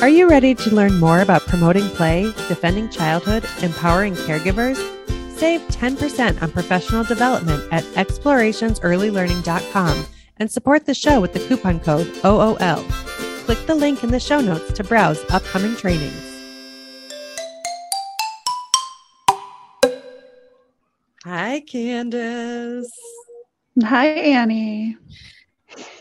Are 0.00 0.08
you 0.08 0.28
ready 0.28 0.56
to 0.56 0.74
learn 0.74 0.98
more 0.98 1.20
about 1.20 1.46
promoting 1.46 1.88
play, 1.90 2.24
defending 2.48 2.90
childhood, 2.90 3.44
empowering 3.62 4.14
caregivers? 4.14 4.74
Save 5.38 5.60
10% 5.68 6.42
on 6.42 6.50
professional 6.50 7.04
development 7.04 7.62
at 7.72 7.84
explorationsearlylearning.com 7.94 10.06
and 10.38 10.50
support 10.50 10.86
the 10.86 10.94
show 10.94 11.20
with 11.20 11.32
the 11.32 11.38
coupon 11.40 11.80
code 11.80 12.06
OOL. 12.24 12.82
Click 13.44 13.66
the 13.66 13.74
link 13.74 14.02
in 14.02 14.10
the 14.10 14.20
show 14.20 14.40
notes 14.40 14.72
to 14.72 14.82
browse 14.84 15.22
upcoming 15.30 15.76
trainings. 15.76 16.30
Hi, 21.24 21.62
Candis. 21.66 22.86
Hi, 23.82 24.06
Annie. 24.08 24.96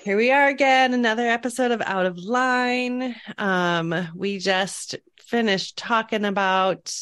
Here 0.04 0.18
we 0.18 0.32
are 0.32 0.50
again, 0.50 0.94
another 0.94 1.26
episode 1.30 1.72
of 1.72 1.82
Out 1.82 2.06
of 2.06 2.18
Line. 2.18 3.16
Um, 3.38 4.10
we 4.14 4.38
just 4.38 4.98
finished 5.18 5.78
talking 5.78 6.26
about 6.26 6.94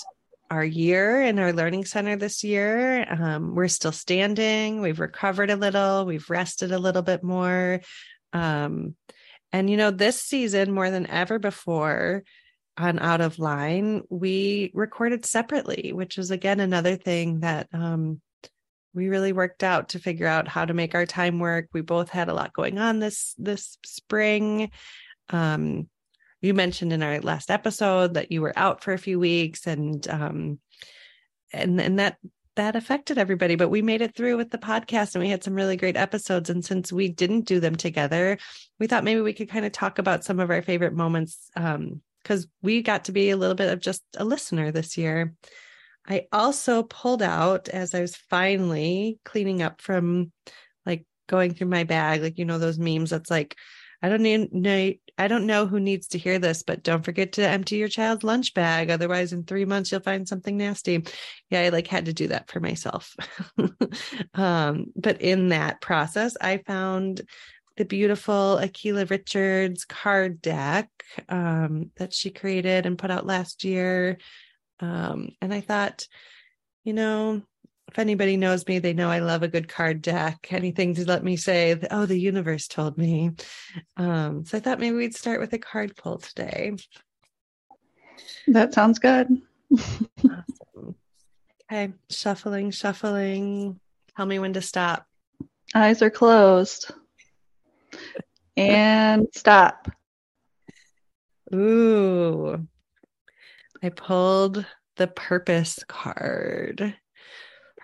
our 0.52 0.64
year 0.64 1.24
in 1.24 1.40
our 1.40 1.52
learning 1.52 1.86
center 1.86 2.16
this 2.16 2.44
year. 2.44 3.12
Um, 3.12 3.56
we're 3.56 3.70
still 3.70 3.92
standing. 3.92 4.82
We've 4.82 5.00
recovered 5.00 5.50
a 5.50 5.56
little. 5.56 6.06
We've 6.06 6.30
rested 6.30 6.72
a 6.72 6.78
little 6.78 7.02
bit 7.02 7.24
more. 7.24 7.82
Um, 8.34 8.96
and, 9.52 9.68
you 9.68 9.78
know, 9.78 9.90
this 9.90 10.22
season, 10.22 10.72
more 10.72 10.92
than 10.92 11.08
ever 11.08 11.40
before 11.40 12.24
on 12.78 13.00
Out 13.00 13.22
of 13.22 13.40
Line, 13.40 14.04
we 14.12 14.70
recorded 14.76 15.26
separately, 15.26 15.92
which 15.92 16.20
is 16.20 16.30
again 16.30 16.60
another 16.60 16.98
thing 16.98 17.40
that 17.40 17.68
um, 17.74 18.22
we 18.94 19.10
really 19.10 19.34
worked 19.34 19.64
out 19.64 19.90
to 19.90 20.00
figure 20.00 20.28
out 20.28 20.48
how 20.48 20.66
to 20.66 20.74
make 20.74 20.96
our 20.96 21.06
time 21.06 21.40
work. 21.40 21.70
We 21.74 21.82
both 21.82 22.10
had 22.10 22.30
a 22.30 22.34
lot 22.34 22.54
going 22.54 22.78
on 22.78 23.00
this 23.00 23.34
this 23.38 23.78
spring. 23.86 24.72
Um, 25.30 25.88
you 26.42 26.54
mentioned 26.54 26.92
in 26.92 27.04
our 27.04 27.20
last 27.22 27.52
episode 27.52 28.16
that 28.16 28.32
you 28.32 28.42
were 28.42 28.54
out 28.56 28.84
for 28.84 28.94
a 28.94 28.98
few 28.98 29.20
weeks 29.20 29.68
and 29.68 30.08
um 30.10 30.60
and 31.54 31.80
and 31.80 32.00
that 32.00 32.18
that 32.56 32.76
affected 32.76 33.18
everybody 33.18 33.56
but 33.56 33.70
we 33.70 33.82
made 33.82 34.02
it 34.02 34.16
through 34.16 34.36
with 34.38 34.50
the 34.50 34.58
podcast 34.58 35.16
and 35.16 35.24
we 35.24 35.30
had 35.30 35.44
some 35.44 35.54
really 35.54 35.78
great 35.78 35.96
episodes 35.96 36.50
and 36.50 36.66
since 36.66 36.92
we 36.92 37.08
didn't 37.08 37.42
do 37.42 37.60
them 37.60 37.76
together 37.76 38.38
we 38.80 38.88
thought 38.88 39.04
maybe 39.04 39.22
we 39.22 39.34
could 39.34 39.50
kind 39.50 39.66
of 39.66 39.72
talk 39.72 40.00
about 40.00 40.24
some 40.24 40.40
of 40.40 40.50
our 40.50 40.62
favorite 40.62 40.94
moments 40.94 41.50
um 41.56 42.02
because 42.22 42.48
we 42.62 42.82
got 42.82 43.06
to 43.06 43.12
be 43.12 43.32
a 43.32 43.38
little 43.38 43.56
bit 43.56 43.72
of 43.72 43.80
just 43.80 44.04
a 44.18 44.26
listener 44.26 44.72
this 44.72 44.98
year 44.98 45.34
i 46.08 46.26
also 46.32 46.84
pulled 46.84 47.22
out 47.22 47.70
as 47.70 47.94
i 47.94 48.02
was 48.02 48.16
finally 48.16 49.20
cleaning 49.26 49.62
up 49.62 49.82
from 49.82 50.32
like 50.86 51.06
going 51.28 51.54
through 51.54 51.68
my 51.68 51.84
bag 51.84 52.22
like 52.22 52.38
you 52.38 52.46
know 52.46 52.58
those 52.58 52.80
memes 52.80 53.10
that's 53.10 53.32
like 53.32 53.56
I 54.02 54.10
don't 54.10 54.52
know. 54.52 54.94
I 55.18 55.28
don't 55.28 55.46
know 55.46 55.68
who 55.68 55.80
needs 55.80 56.08
to 56.10 56.18
hear 56.18 56.40
this, 56.40 56.64
but 56.64 56.82
don't 56.82 57.06
forget 57.06 57.34
to 57.34 57.48
empty 57.48 57.76
your 57.76 57.88
child's 57.88 58.24
lunch 58.24 58.54
bag. 58.56 58.90
Otherwise, 58.90 59.32
in 59.32 59.44
three 59.44 59.66
months, 59.66 59.92
you'll 59.92 60.02
find 60.02 60.28
something 60.28 60.58
nasty. 60.58 61.06
Yeah, 61.52 61.62
I 61.62 61.70
like 61.70 61.86
had 61.86 62.06
to 62.06 62.14
do 62.14 62.28
that 62.30 62.50
for 62.50 62.60
myself. 62.60 63.16
um, 64.34 64.88
but 64.96 65.22
in 65.22 65.50
that 65.50 65.82
process, 65.82 66.36
I 66.42 66.58
found 66.66 67.22
the 67.78 67.86
beautiful 67.86 68.60
Akila 68.60 69.10
Richards 69.10 69.86
card 69.86 70.42
deck 70.42 70.90
um, 71.30 71.92
that 71.98 72.14
she 72.14 72.32
created 72.32 72.88
and 72.88 72.98
put 72.98 73.12
out 73.12 73.28
last 73.28 73.64
year. 73.64 74.18
Um, 74.82 75.30
and 75.42 75.54
I 75.54 75.62
thought, 75.62 76.08
you 76.84 76.94
know, 76.94 77.42
if 77.88 78.00
anybody 78.00 78.38
knows 78.38 78.66
me, 78.66 78.80
they 78.80 78.94
know 78.94 79.10
I 79.10 79.20
love 79.20 79.44
a 79.44 79.50
good 79.50 79.68
card 79.68 80.02
deck. 80.02 80.48
Anything 80.52 80.96
to 80.96 81.06
let 81.06 81.24
me 81.24 81.36
say, 81.36 81.78
oh, 81.92 82.06
the 82.06 82.18
universe 82.18 82.68
told 82.68 82.98
me. 82.98 83.32
Um, 83.98 84.46
so 84.46 84.58
I 84.58 84.62
thought 84.62 84.80
maybe 84.80 84.96
we'd 84.96 85.16
start 85.16 85.40
with 85.40 85.54
a 85.54 85.60
card 85.60 85.96
pull 85.98 86.18
today. 86.18 86.74
That 88.48 88.74
sounds 88.74 89.00
good. 89.00 89.28
awesome. 89.74 90.96
Okay, 91.70 91.94
shuffling, 92.10 92.72
shuffling. 92.72 93.80
Tell 94.16 94.26
me 94.26 94.40
when 94.40 94.54
to 94.54 94.62
stop. 94.62 95.06
Eyes 95.74 96.02
are 96.02 96.10
closed. 96.10 96.92
And 98.58 99.28
stop. 99.34 99.90
Ooh. 101.54 102.68
I 103.84 103.90
pulled 103.90 104.66
the 104.98 105.08
purpose 105.08 105.80
card. 105.88 106.96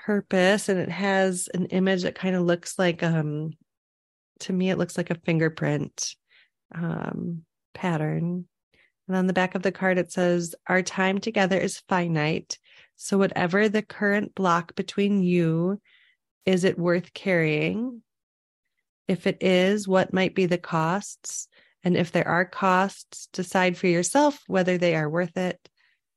Purpose 0.06 0.70
and 0.70 0.80
it 0.80 0.90
has 0.90 1.50
an 1.54 1.66
image 1.68 2.04
that 2.04 2.16
kind 2.16 2.36
of 2.36 2.44
looks 2.44 2.78
like 2.80 3.04
um 3.04 3.52
to 4.42 4.54
me 4.54 4.70
it 4.70 4.78
looks 4.78 4.98
like 4.98 5.10
a 5.10 5.20
fingerprint 5.26 6.16
um 6.74 7.44
pattern. 7.74 8.46
And 9.08 9.18
on 9.18 9.28
the 9.28 9.34
back 9.34 9.56
of 9.56 9.64
the 9.64 9.72
card 9.72 9.98
it 9.98 10.12
says 10.12 10.56
our 10.68 10.82
time 10.82 11.20
together 11.20 11.58
is 11.58 11.82
finite 11.90 12.58
so 12.96 13.18
whatever 13.18 13.68
the 13.70 13.82
current 13.82 14.36
block 14.36 14.76
between 14.76 15.22
you 15.22 15.82
is 16.46 16.64
it 16.64 16.80
worth 16.80 17.14
carrying? 17.14 18.02
If 19.08 19.28
it 19.28 19.38
is 19.42 19.88
what 19.88 20.14
might 20.14 20.36
be 20.36 20.46
the 20.46 20.58
costs? 20.58 21.48
And 21.84 21.98
if 21.98 22.12
there 22.12 22.28
are 22.28 22.46
costs 22.46 23.28
decide 23.34 23.78
for 23.78 23.88
yourself 23.88 24.42
whether 24.48 24.78
they 24.78 24.96
are 24.96 25.10
worth 25.10 25.38
it 25.38 25.70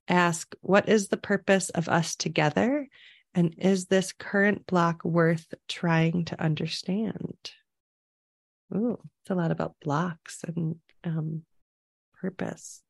ask 0.08 0.54
what 0.60 0.88
is 0.88 1.08
the 1.08 1.16
purpose 1.16 1.70
of 1.70 1.88
us 1.88 2.16
together 2.16 2.88
and 3.34 3.54
is 3.58 3.86
this 3.86 4.12
current 4.12 4.66
block 4.66 5.04
worth 5.04 5.54
trying 5.68 6.24
to 6.26 6.42
understand? 6.42 7.52
Ooh, 8.74 8.98
it's 9.22 9.30
a 9.30 9.34
lot 9.34 9.50
about 9.50 9.76
blocks 9.80 10.44
and 10.46 10.76
um, 11.04 11.42
purpose. 12.20 12.82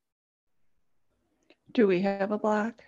Do 1.73 1.87
we 1.87 2.03
have 2.03 2.33
a 2.33 2.39
block? 2.39 2.83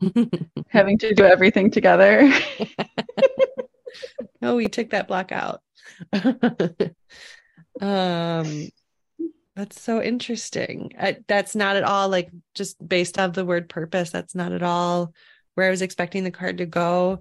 Having 0.68 0.98
to 0.98 1.14
do 1.14 1.24
everything 1.24 1.70
together. 1.70 2.30
oh, 4.42 4.56
we 4.56 4.66
took 4.68 4.90
that 4.90 5.08
block 5.08 5.32
out. 5.32 5.62
um, 7.80 8.68
that's 9.56 9.80
so 9.80 10.02
interesting. 10.02 10.92
I, 11.00 11.16
that's 11.26 11.56
not 11.56 11.76
at 11.76 11.82
all 11.82 12.10
like 12.10 12.30
just 12.54 12.76
based 12.86 13.18
off 13.18 13.32
the 13.32 13.44
word 13.44 13.70
purpose. 13.70 14.10
That's 14.10 14.34
not 14.34 14.52
at 14.52 14.62
all 14.62 15.14
where 15.54 15.66
I 15.66 15.70
was 15.70 15.80
expecting 15.80 16.24
the 16.24 16.30
card 16.30 16.58
to 16.58 16.66
go. 16.66 17.20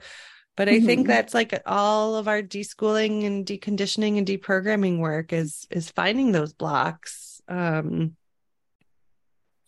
But 0.58 0.68
I 0.68 0.74
mm-hmm. 0.74 0.86
think 0.86 1.08
that's 1.08 1.34
like 1.34 1.62
all 1.66 2.16
of 2.16 2.28
our 2.28 2.42
deschooling 2.42 3.26
and 3.26 3.46
deconditioning 3.46 4.18
and 4.18 4.28
deprogramming 4.28 5.00
work 5.00 5.32
is 5.32 5.66
is 5.72 5.90
finding 5.90 6.34
those 6.34 6.54
blocks. 6.54 7.42
Um 7.48 8.18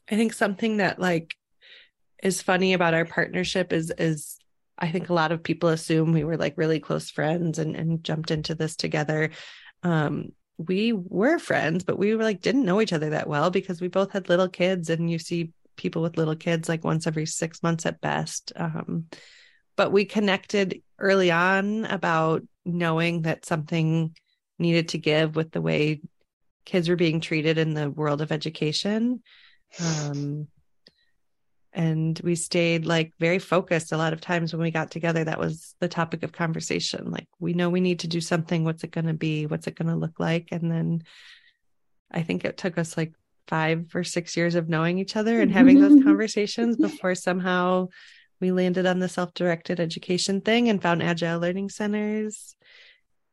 I 0.09 0.16
think 0.16 0.34
something 0.34 0.78
that 0.78 0.99
like 0.99 1.35
is 2.22 2.41
funny 2.41 2.73
about 2.73 2.94
our 2.94 3.05
partnership 3.05 3.72
is 3.72 3.94
is 3.97 4.38
I 4.78 4.91
think 4.91 5.07
a 5.07 5.13
lot 5.13 5.31
of 5.31 5.44
people 5.44 5.69
assume 5.69 6.11
we 6.11 6.25
were 6.25 6.38
like 6.38 6.57
really 6.57 6.81
close 6.81 7.09
friends 7.09 7.59
and 7.59 7.78
and 7.78 8.03
jumped 8.03 8.31
into 8.31 8.55
this 8.55 8.75
together. 8.75 9.29
Um 9.84 10.34
we 10.57 10.94
were 10.94 11.40
friends, 11.40 11.84
but 11.84 12.00
we 12.00 12.16
were 12.16 12.23
like 12.23 12.41
didn't 12.41 12.66
know 12.66 12.81
each 12.81 12.94
other 12.94 13.12
that 13.12 13.28
well 13.28 13.50
because 13.50 13.79
we 13.79 13.88
both 13.88 14.12
had 14.12 14.29
little 14.29 14.50
kids 14.50 14.90
and 14.90 15.09
you 15.09 15.19
see 15.19 15.51
people 15.75 16.01
with 16.01 16.18
little 16.18 16.35
kids 16.35 16.68
like 16.68 16.84
once 16.84 17.06
every 17.06 17.25
six 17.25 17.62
months 17.62 17.85
at 17.85 18.01
best. 18.01 18.51
Um, 18.56 19.06
but 19.75 19.91
we 19.91 20.06
connected 20.06 20.81
early 21.00 21.31
on 21.31 21.85
about 21.85 22.44
knowing 22.66 23.22
that 23.22 23.46
something 23.46 24.16
needed 24.57 24.90
to 24.90 24.97
give 24.97 25.35
with 25.35 25.51
the 25.51 25.62
way 25.62 26.01
kids 26.66 26.90
were 26.90 26.96
being 26.96 27.22
treated 27.22 27.57
in 27.57 27.73
the 27.73 27.90
world 27.90 28.22
of 28.22 28.31
education. 28.31 29.22
Um, 29.79 30.47
and 31.77 32.19
we 32.23 32.33
stayed 32.33 32.88
like 32.88 33.13
very 33.19 33.38
focused 33.38 33.91
a 33.91 33.97
lot 33.97 34.11
of 34.11 34.19
times 34.19 34.51
when 34.51 34.63
we 34.63 34.71
got 34.71 34.89
together. 34.89 35.23
That 35.23 35.39
was 35.39 35.75
the 35.79 35.88
topic 35.88 36.23
of 36.23 36.31
conversation 36.31 37.11
like 37.11 37.27
we 37.39 37.53
know 37.53 37.69
we 37.69 37.81
need 37.81 37.99
to 37.99 38.07
do 38.07 38.19
something. 38.19 38.63
What's 38.63 38.83
it 38.83 38.91
going 38.91 39.05
to 39.05 39.13
be? 39.13 39.45
What's 39.45 39.67
it 39.67 39.75
going 39.75 39.89
to 39.89 39.95
look 39.95 40.19
like? 40.19 40.49
And 40.51 40.71
then 40.71 41.03
i 42.11 42.21
think 42.21 42.45
it 42.45 42.57
took 42.57 42.77
us 42.77 42.95
like 42.95 43.13
five 43.47 43.93
or 43.93 44.03
six 44.03 44.35
years 44.35 44.55
of 44.55 44.69
knowing 44.69 44.97
each 44.97 45.16
other 45.16 45.41
and 45.41 45.52
having 45.52 45.79
those 45.79 45.93
mm-hmm. 45.93 46.07
conversations 46.07 46.75
before 46.87 47.16
somehow 47.16 47.87
we 48.40 48.52
landed 48.52 48.85
on 48.85 48.99
the 48.99 49.09
self-directed 49.09 49.79
education 49.79 50.41
thing 50.41 50.69
and 50.69 50.81
found 50.81 51.02
agile 51.02 51.40
learning 51.40 51.69
centers. 51.69 52.55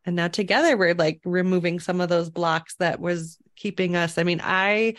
And 0.06 0.16
now 0.16 0.28
together 0.28 0.76
we're 0.76 0.94
like 0.94 1.20
removing 1.24 1.78
some 1.78 2.00
of 2.00 2.08
those 2.08 2.30
blocks 2.30 2.74
that 2.76 3.00
was 3.00 3.38
keeping 3.56 3.96
us. 3.96 4.19
I 4.19 4.22
mean 4.22 4.40
i 4.42 4.94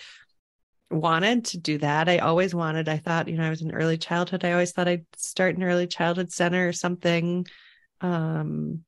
wanted 0.95 1.45
to 1.45 1.57
do 1.57 1.77
that 1.77 2.09
i 2.09 2.17
always 2.17 2.55
wanted 2.55 2.89
i 2.89 2.97
thought 2.97 3.27
you 3.27 3.37
know 3.37 3.45
i 3.45 3.49
was 3.49 3.61
in 3.61 3.71
early 3.71 3.97
childhood 3.97 4.43
i 4.43 4.51
always 4.51 4.71
thought 4.71 4.87
i'd 4.87 5.05
start 5.15 5.55
an 5.55 5.63
early 5.63 5.87
childhood 5.87 6.31
center 6.31 6.67
or 6.67 6.73
something 6.73 7.45
um 8.01 8.83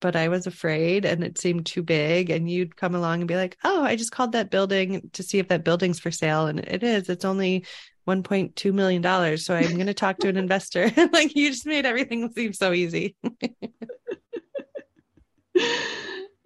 but 0.00 0.14
I 0.16 0.28
was 0.28 0.46
afraid 0.46 1.04
and 1.04 1.24
it 1.24 1.38
seemed 1.38 1.66
too 1.66 1.82
big. 1.82 2.30
And 2.30 2.48
you'd 2.50 2.76
come 2.76 2.94
along 2.94 3.20
and 3.20 3.28
be 3.28 3.36
like, 3.36 3.56
oh, 3.64 3.82
I 3.82 3.96
just 3.96 4.12
called 4.12 4.32
that 4.32 4.50
building 4.50 5.10
to 5.14 5.22
see 5.22 5.38
if 5.38 5.48
that 5.48 5.64
building's 5.64 5.98
for 5.98 6.10
sale. 6.10 6.46
And 6.46 6.60
it 6.60 6.82
is, 6.82 7.08
it's 7.08 7.24
only 7.24 7.64
$1.2 8.06 8.72
million. 8.72 9.38
So 9.38 9.54
I'm 9.54 9.74
going 9.74 9.86
to 9.86 9.94
talk 9.94 10.18
to 10.18 10.28
an 10.28 10.36
investor. 10.36 10.92
like 11.12 11.34
you 11.34 11.50
just 11.50 11.66
made 11.66 11.86
everything 11.86 12.30
seem 12.32 12.52
so 12.52 12.72
easy. 12.72 13.16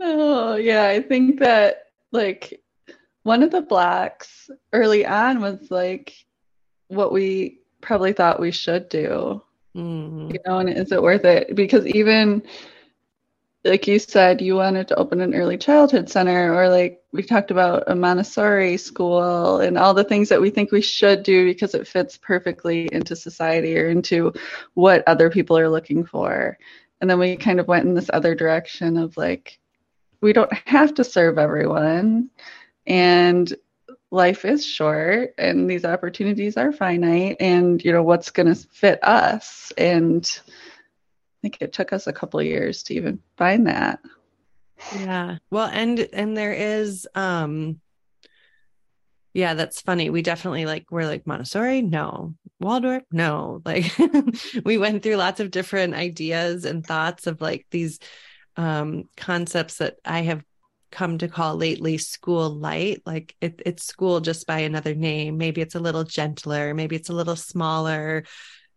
oh, 0.00 0.54
yeah. 0.54 0.86
I 0.86 1.02
think 1.02 1.40
that 1.40 1.84
like 2.12 2.62
one 3.22 3.42
of 3.42 3.50
the 3.50 3.62
blocks 3.62 4.50
early 4.72 5.04
on 5.04 5.40
was 5.40 5.70
like 5.70 6.14
what 6.88 7.12
we 7.12 7.60
probably 7.80 8.12
thought 8.12 8.40
we 8.40 8.50
should 8.50 8.88
do. 8.88 9.42
Mm-hmm. 9.76 10.32
You 10.32 10.38
know, 10.46 10.58
and 10.58 10.68
is 10.70 10.92
it 10.92 11.02
worth 11.02 11.24
it? 11.24 11.54
Because 11.54 11.86
even 11.86 12.42
like 13.64 13.86
you 13.86 13.98
said, 13.98 14.40
you 14.40 14.56
wanted 14.56 14.88
to 14.88 14.96
open 14.96 15.20
an 15.20 15.34
early 15.34 15.58
childhood 15.58 16.08
center, 16.08 16.54
or 16.54 16.68
like 16.70 17.02
we 17.12 17.22
talked 17.22 17.50
about 17.50 17.84
a 17.88 17.94
Montessori 17.94 18.76
school 18.78 19.60
and 19.60 19.76
all 19.76 19.92
the 19.92 20.04
things 20.04 20.30
that 20.30 20.40
we 20.40 20.48
think 20.48 20.72
we 20.72 20.80
should 20.80 21.22
do 21.22 21.44
because 21.44 21.74
it 21.74 21.86
fits 21.86 22.16
perfectly 22.16 22.88
into 22.92 23.14
society 23.14 23.78
or 23.78 23.88
into 23.88 24.32
what 24.74 25.06
other 25.06 25.28
people 25.28 25.58
are 25.58 25.68
looking 25.68 26.04
for. 26.06 26.56
And 27.00 27.10
then 27.10 27.18
we 27.18 27.36
kind 27.36 27.60
of 27.60 27.68
went 27.68 27.86
in 27.86 27.94
this 27.94 28.10
other 28.12 28.34
direction 28.34 28.96
of 28.96 29.16
like, 29.16 29.58
we 30.22 30.32
don't 30.32 30.52
have 30.66 30.94
to 30.94 31.04
serve 31.04 31.38
everyone. 31.38 32.30
And 32.86 33.52
life 34.10 34.44
is 34.44 34.66
short 34.66 35.34
and 35.38 35.70
these 35.70 35.84
opportunities 35.84 36.56
are 36.56 36.72
finite. 36.72 37.36
And, 37.40 37.84
you 37.84 37.92
know, 37.92 38.02
what's 38.02 38.30
going 38.30 38.52
to 38.52 38.54
fit 38.54 39.02
us? 39.04 39.72
And, 39.78 40.40
I 41.40 41.42
think 41.42 41.58
it 41.60 41.72
took 41.72 41.94
us 41.94 42.06
a 42.06 42.12
couple 42.12 42.42
years 42.42 42.82
to 42.84 42.94
even 42.94 43.18
find 43.38 43.66
that. 43.66 44.00
Yeah. 44.94 45.38
Well, 45.50 45.66
and 45.72 45.98
and 46.12 46.36
there 46.36 46.52
is 46.52 47.08
um 47.14 47.80
yeah, 49.32 49.54
that's 49.54 49.80
funny. 49.80 50.10
We 50.10 50.20
definitely 50.20 50.66
like 50.66 50.86
we're 50.90 51.06
like 51.06 51.26
Montessori, 51.26 51.80
no. 51.80 52.34
Waldorf, 52.60 53.04
no. 53.10 53.62
Like 53.64 53.90
we 54.66 54.76
went 54.76 55.02
through 55.02 55.16
lots 55.16 55.40
of 55.40 55.50
different 55.50 55.94
ideas 55.94 56.66
and 56.66 56.84
thoughts 56.84 57.26
of 57.26 57.40
like 57.40 57.66
these 57.70 58.00
um 58.56 59.04
concepts 59.16 59.78
that 59.78 59.96
I 60.04 60.20
have 60.22 60.44
come 60.90 61.18
to 61.18 61.28
call 61.28 61.56
lately 61.56 61.98
school 61.98 62.50
light 62.50 63.00
like 63.06 63.34
it, 63.40 63.62
it's 63.64 63.84
school 63.84 64.20
just 64.20 64.46
by 64.46 64.60
another 64.60 64.94
name 64.94 65.38
maybe 65.38 65.60
it's 65.60 65.74
a 65.74 65.80
little 65.80 66.04
gentler 66.04 66.74
maybe 66.74 66.96
it's 66.96 67.10
a 67.10 67.14
little 67.14 67.36
smaller 67.36 68.24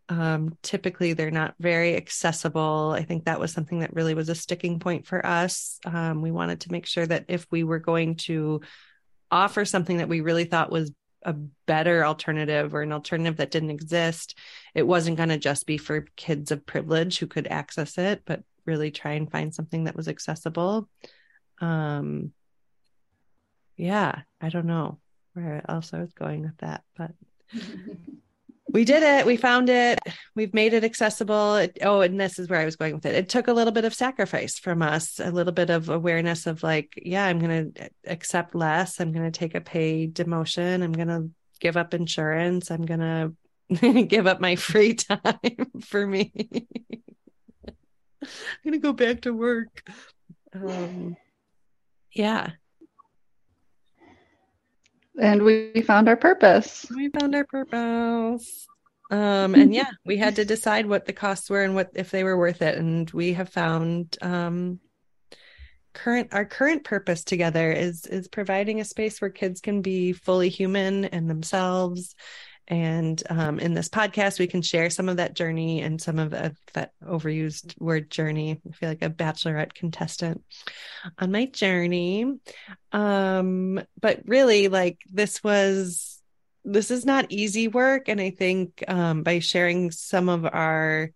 um, 0.10 0.57
typically 0.62 1.13
they're 1.13 1.31
not 1.31 1.56
very 1.60 1.95
accessible. 1.95 2.94
I 2.95 3.04
think 3.04 3.25
that 3.25 3.39
was 3.39 3.51
something 3.51 3.80
that 3.80 3.94
really 3.94 4.13
was 4.13 4.30
a 4.30 4.36
sticking 4.36 4.80
point 4.80 5.07
for 5.07 5.25
us. 5.25 5.80
Um, 5.86 6.21
we 6.21 6.31
wanted 6.31 6.62
to 6.62 6.71
make 6.71 6.86
sure 6.86 7.06
that 7.06 7.25
if 7.30 7.48
we 7.51 7.63
were 7.63 7.80
going 7.80 8.15
to 8.18 8.62
offer 9.31 9.65
something 9.65 9.98
that 9.98 10.10
we 10.10 10.21
really 10.21 10.45
thought 10.45 10.71
was 10.71 10.92
a 11.24 11.33
better 11.65 12.06
alternative 12.06 12.75
or 12.75 12.81
an 12.81 12.92
alternative 12.92 13.38
that 13.38 13.51
didn't 13.51 13.69
exist, 13.69 14.38
it 14.75 14.86
wasn't 14.86 15.18
going 15.18 15.30
to 15.30 15.38
just 15.38 15.65
be 15.65 15.77
for 15.77 16.06
kids 16.18 16.51
of 16.51 16.65
privilege 16.65 17.18
who 17.18 17.27
could 17.27 17.48
access 17.48 17.98
it, 17.98 18.24
but 18.25 18.44
really 18.65 18.92
try 18.92 19.13
and 19.13 19.31
find 19.31 19.54
something 19.54 19.86
that 19.86 19.95
was 19.95 20.10
accessible. 20.10 20.89
Um, 21.61 22.31
yeah, 23.77 24.21
I 24.41 24.50
don't 24.50 24.65
know 24.65 25.00
where 25.33 25.63
else 25.67 25.94
I 25.94 26.00
was 26.00 26.13
going 26.13 26.44
with 26.44 26.57
that, 26.57 26.83
but 26.95 27.11
we 28.73 28.85
did 28.85 29.03
it. 29.03 29.25
We 29.25 29.38
found 29.38 29.69
it. 29.69 30.00
We've 30.35 30.53
made 30.53 30.73
it 30.73 30.83
accessible. 30.83 31.57
It, 31.57 31.77
oh, 31.83 32.01
and 32.01 32.19
this 32.19 32.39
is 32.39 32.50
where 32.50 32.59
I 32.59 32.65
was 32.65 32.75
going 32.75 32.95
with 32.95 33.05
it. 33.05 33.13
It 33.13 33.29
took 33.29 33.47
a 33.47 33.53
little 33.53 33.71
bit 33.71 33.85
of 33.85 33.94
sacrifice 33.94 34.57
from 34.57 34.81
us, 34.81 35.19
a 35.19 35.29
little 35.29 35.53
bit 35.53 35.69
of 35.69 35.89
awareness 35.89 36.47
of 36.47 36.63
like, 36.63 37.00
yeah, 37.03 37.25
I'm 37.25 37.38
going 37.38 37.73
to 37.73 37.89
accept 38.05 38.55
less. 38.55 39.00
I'm 39.00 39.11
going 39.11 39.31
to 39.31 39.39
take 39.39 39.53
a 39.53 39.61
pay 39.61 40.07
demotion. 40.07 40.81
I'm 40.83 40.91
going 40.91 41.07
to 41.07 41.29
give 41.59 41.77
up 41.77 41.94
insurance. 41.94 42.71
I'm 42.71 42.85
going 42.85 43.35
to 43.75 44.03
give 44.05 44.25
up 44.25 44.41
my 44.41 44.55
free 44.55 44.94
time 44.95 45.71
for 45.81 46.05
me. 46.05 46.31
I'm 47.65 48.63
going 48.63 48.73
to 48.73 48.79
go 48.79 48.94
back 48.94 49.21
to 49.21 49.33
work. 49.33 49.88
Um, 50.53 51.15
yeah, 52.13 52.51
and 55.19 55.44
we 55.44 55.81
found 55.81 56.10
our 56.10 56.15
purpose. 56.15 56.86
We 56.89 57.10
found 57.10 57.36
our 57.36 57.45
purpose. 57.45 58.68
Um, 59.12 59.56
and 59.56 59.74
yeah, 59.74 59.92
we 60.06 60.18
had 60.18 60.36
to 60.38 60.45
decide 60.45 60.86
what 60.86 61.06
the 61.06 61.13
costs 61.13 61.50
were 61.50 61.63
and 61.63 61.75
what 61.75 61.92
if 61.95 62.12
they 62.12 62.24
were 62.24 62.38
worth 62.38 62.62
it. 62.62 62.77
And 62.77 63.10
we 63.12 63.33
have 63.33 63.50
found 63.50 64.18
um, 64.21 64.80
current 65.94 66.30
our 66.33 66.45
current 66.45 66.83
purpose 66.83 67.24
together 67.24 67.71
is 67.71 68.07
is 68.07 68.27
providing 68.27 68.80
a 68.80 68.86
space 68.86 69.21
where 69.21 69.30
kids 69.30 69.62
can 69.62 69.81
be 69.81 70.12
fully 70.12 70.50
human 70.50 71.06
and 71.06 71.30
themselves 71.30 72.15
and 72.68 73.21
um, 73.30 73.60
in 73.60 73.74
this 73.74 73.89
podcast, 73.89 74.39
we 74.39 74.48
can 74.48 74.62
share 74.62 74.89
some 74.89 75.10
of 75.10 75.18
that 75.18 75.36
journey 75.36 75.81
and 75.81 76.01
some 76.01 76.18
of 76.18 76.31
that, 76.31 76.54
that 76.74 76.94
overused 77.06 77.80
word 77.80 78.10
journey. 78.10 78.62
I 78.68 78.71
feel 78.71 78.89
like 78.89 79.01
a 79.01 79.10
bachelorette 79.10 79.74
contestant 79.74 80.44
on 81.18 81.31
my 81.31 81.45
journey. 81.45 82.39
Um, 82.92 83.81
but 84.00 84.21
really, 84.25 84.69
like, 84.69 85.00
this 85.12 85.44
was, 85.44 86.21
this 86.63 86.89
is 86.89 87.06
not 87.06 87.31
easy 87.31 87.68
work. 87.68 88.07
And 88.07 88.21
I 88.21 88.30
think 88.30 88.83
um, 88.88 89.24
by 89.24 89.39
sharing 89.39 89.92
some 89.92 90.30
of 90.30 90.45
our 90.45 91.12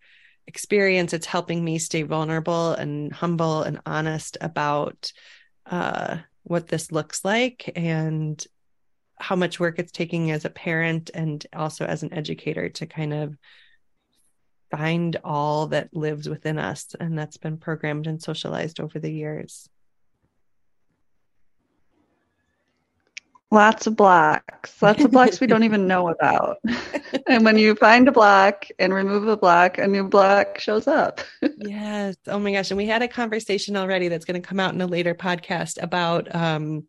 experience, 0.47 1.13
it's 1.13 1.25
helping 1.25 1.63
me 1.63 1.79
stay 1.79 2.03
vulnerable 2.03 2.71
and 2.71 3.13
humble 3.13 3.63
and 3.63 3.79
honest 3.85 4.37
about 4.41 5.13
uh, 5.65 6.17
what 6.43 6.67
this 6.67 6.91
looks 6.91 7.23
like 7.23 7.71
and 7.75 8.45
how 9.19 9.35
much 9.35 9.59
work 9.59 9.79
it's 9.79 9.91
taking 9.91 10.31
as 10.31 10.45
a 10.45 10.49
parent 10.49 11.09
and 11.13 11.45
also 11.53 11.85
as 11.85 12.03
an 12.03 12.13
educator 12.13 12.69
to 12.69 12.85
kind 12.85 13.13
of 13.13 13.37
find 14.69 15.17
all 15.23 15.67
that 15.67 15.93
lives 15.93 16.27
within 16.27 16.59
us 16.59 16.95
and 16.99 17.17
that's 17.17 17.37
been 17.37 17.57
programmed 17.57 18.07
and 18.07 18.21
socialized 18.21 18.79
over 18.79 18.99
the 18.99 19.11
years. 19.11 19.69
Lots 23.49 23.87
of 23.87 23.95
blocks. 23.95 24.81
Lots 24.81 25.05
of 25.05 25.11
blocks 25.11 25.39
we 25.39 25.47
don't 25.47 25.63
even 25.63 25.87
know 25.87 26.09
about. 26.19 26.57
And 27.27 27.45
when 27.45 27.57
you 27.57 27.75
find 27.75 28.05
a 28.09 28.11
block 28.11 28.65
and 28.77 28.93
remove 28.93 29.25
a 29.29 29.37
block 29.37 29.77
a 29.77 29.87
new 29.87 30.03
block 30.09 30.59
shows 30.59 30.85
up. 30.85 31.21
Yes. 31.57 32.17
Oh 32.27 32.39
my 32.39 32.51
gosh. 32.51 32.71
And 32.71 32.77
we 32.77 32.87
had 32.87 33.01
a 33.01 33.07
conversation 33.07 33.77
already 33.77 34.09
that's 34.09 34.25
going 34.25 34.41
to 34.41 34.45
come 34.45 34.59
out 34.59 34.73
in 34.73 34.81
a 34.81 34.87
later 34.87 35.15
podcast 35.15 35.81
about 35.81 36.33
um 36.35 36.87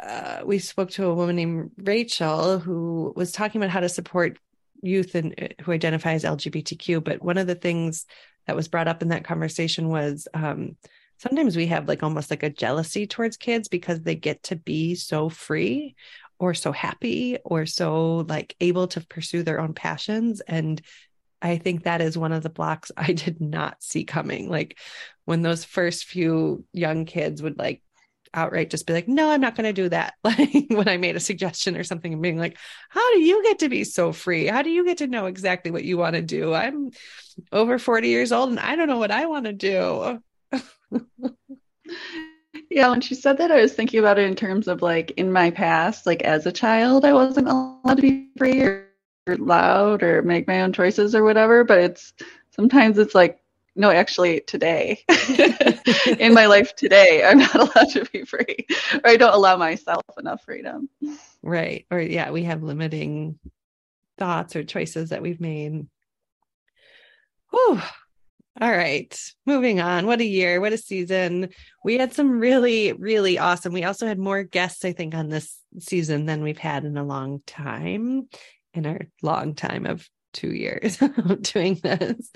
uh, 0.00 0.42
we 0.44 0.58
spoke 0.58 0.90
to 0.92 1.06
a 1.06 1.14
woman 1.14 1.36
named 1.36 1.70
Rachel 1.76 2.58
who 2.58 3.12
was 3.16 3.32
talking 3.32 3.60
about 3.60 3.70
how 3.70 3.80
to 3.80 3.88
support 3.88 4.38
youth 4.82 5.14
and 5.14 5.34
uh, 5.40 5.62
who 5.62 5.72
identify 5.72 6.12
as 6.12 6.24
LGBTQ. 6.24 7.02
But 7.02 7.22
one 7.22 7.38
of 7.38 7.46
the 7.46 7.54
things 7.54 8.06
that 8.46 8.56
was 8.56 8.68
brought 8.68 8.88
up 8.88 9.02
in 9.02 9.08
that 9.08 9.24
conversation 9.24 9.88
was 9.88 10.28
um, 10.34 10.76
sometimes 11.18 11.56
we 11.56 11.66
have 11.66 11.88
like 11.88 12.02
almost 12.02 12.30
like 12.30 12.42
a 12.42 12.50
jealousy 12.50 13.06
towards 13.06 13.36
kids 13.36 13.68
because 13.68 14.00
they 14.00 14.14
get 14.14 14.42
to 14.44 14.56
be 14.56 14.94
so 14.94 15.28
free 15.28 15.96
or 16.38 16.54
so 16.54 16.70
happy 16.70 17.38
or 17.44 17.66
so 17.66 18.24
like 18.28 18.54
able 18.60 18.86
to 18.86 19.00
pursue 19.00 19.42
their 19.42 19.60
own 19.60 19.74
passions 19.74 20.40
and 20.40 20.80
I 21.40 21.58
think 21.58 21.84
that 21.84 22.00
is 22.00 22.18
one 22.18 22.32
of 22.32 22.42
the 22.42 22.50
blocks 22.50 22.90
I 22.96 23.12
did 23.12 23.40
not 23.40 23.82
see 23.82 24.04
coming. 24.04 24.48
Like 24.48 24.78
when 25.24 25.42
those 25.42 25.64
first 25.64 26.04
few 26.04 26.64
young 26.72 27.04
kids 27.04 27.42
would 27.42 27.58
like 27.58 27.82
outright 28.34 28.70
just 28.70 28.86
be 28.86 28.92
like, 28.92 29.08
no, 29.08 29.30
I'm 29.30 29.40
not 29.40 29.54
going 29.54 29.64
to 29.64 29.72
do 29.72 29.88
that. 29.88 30.14
Like 30.24 30.66
when 30.68 30.88
I 30.88 30.96
made 30.98 31.16
a 31.16 31.20
suggestion 31.20 31.76
or 31.76 31.84
something 31.84 32.12
and 32.12 32.22
being 32.22 32.38
like, 32.38 32.58
how 32.90 33.12
do 33.14 33.20
you 33.20 33.42
get 33.42 33.60
to 33.60 33.68
be 33.68 33.84
so 33.84 34.12
free? 34.12 34.46
How 34.46 34.62
do 34.62 34.70
you 34.70 34.84
get 34.84 34.98
to 34.98 35.06
know 35.06 35.26
exactly 35.26 35.70
what 35.70 35.84
you 35.84 35.96
want 35.96 36.16
to 36.16 36.22
do? 36.22 36.52
I'm 36.52 36.90
over 37.52 37.78
40 37.78 38.08
years 38.08 38.32
old 38.32 38.50
and 38.50 38.60
I 38.60 38.76
don't 38.76 38.88
know 38.88 38.98
what 38.98 39.10
I 39.10 39.26
want 39.26 39.46
to 39.46 39.52
do. 39.52 40.22
yeah, 42.70 42.90
when 42.90 43.00
she 43.00 43.14
said 43.14 43.38
that, 43.38 43.50
I 43.50 43.60
was 43.60 43.72
thinking 43.72 44.00
about 44.00 44.18
it 44.18 44.26
in 44.26 44.36
terms 44.36 44.68
of 44.68 44.82
like 44.82 45.12
in 45.12 45.32
my 45.32 45.50
past, 45.50 46.06
like 46.06 46.22
as 46.22 46.46
a 46.46 46.52
child, 46.52 47.04
I 47.04 47.12
wasn't 47.12 47.48
allowed 47.48 47.96
to 47.96 48.02
be 48.02 48.28
free 48.36 48.62
or 48.62 48.86
loud 49.28 50.02
or 50.02 50.22
make 50.22 50.46
my 50.46 50.60
own 50.62 50.72
choices 50.72 51.14
or 51.14 51.24
whatever. 51.24 51.64
But 51.64 51.78
it's 51.78 52.12
sometimes 52.50 52.98
it's 52.98 53.14
like 53.14 53.40
no, 53.78 53.90
actually, 53.90 54.40
today, 54.40 55.04
in 56.18 56.34
my 56.34 56.46
life 56.46 56.74
today, 56.74 57.22
I'm 57.24 57.38
not 57.38 57.54
allowed 57.54 57.90
to 57.92 58.04
be 58.12 58.24
free, 58.24 58.66
or 58.92 59.08
I 59.08 59.16
don't 59.16 59.32
allow 59.32 59.56
myself 59.56 60.02
enough 60.18 60.42
freedom. 60.42 60.88
Right. 61.42 61.86
Or, 61.88 62.00
yeah, 62.00 62.32
we 62.32 62.42
have 62.42 62.64
limiting 62.64 63.38
thoughts 64.18 64.56
or 64.56 64.64
choices 64.64 65.10
that 65.10 65.22
we've 65.22 65.40
made. 65.40 65.86
Whew. 67.52 67.80
All 68.60 68.70
right, 68.72 69.16
moving 69.46 69.80
on. 69.80 70.06
What 70.06 70.20
a 70.20 70.24
year, 70.24 70.60
what 70.60 70.72
a 70.72 70.78
season. 70.78 71.50
We 71.84 71.96
had 71.98 72.12
some 72.12 72.40
really, 72.40 72.92
really 72.92 73.38
awesome. 73.38 73.72
We 73.72 73.84
also 73.84 74.08
had 74.08 74.18
more 74.18 74.42
guests, 74.42 74.84
I 74.84 74.92
think, 74.92 75.14
on 75.14 75.28
this 75.28 75.56
season 75.78 76.26
than 76.26 76.42
we've 76.42 76.58
had 76.58 76.84
in 76.84 76.96
a 76.96 77.04
long 77.04 77.42
time, 77.46 78.28
in 78.74 78.86
our 78.86 79.02
long 79.22 79.54
time 79.54 79.86
of 79.86 80.08
two 80.38 80.54
years 80.54 80.98
of 81.02 81.42
doing 81.42 81.74
this. 81.82 82.30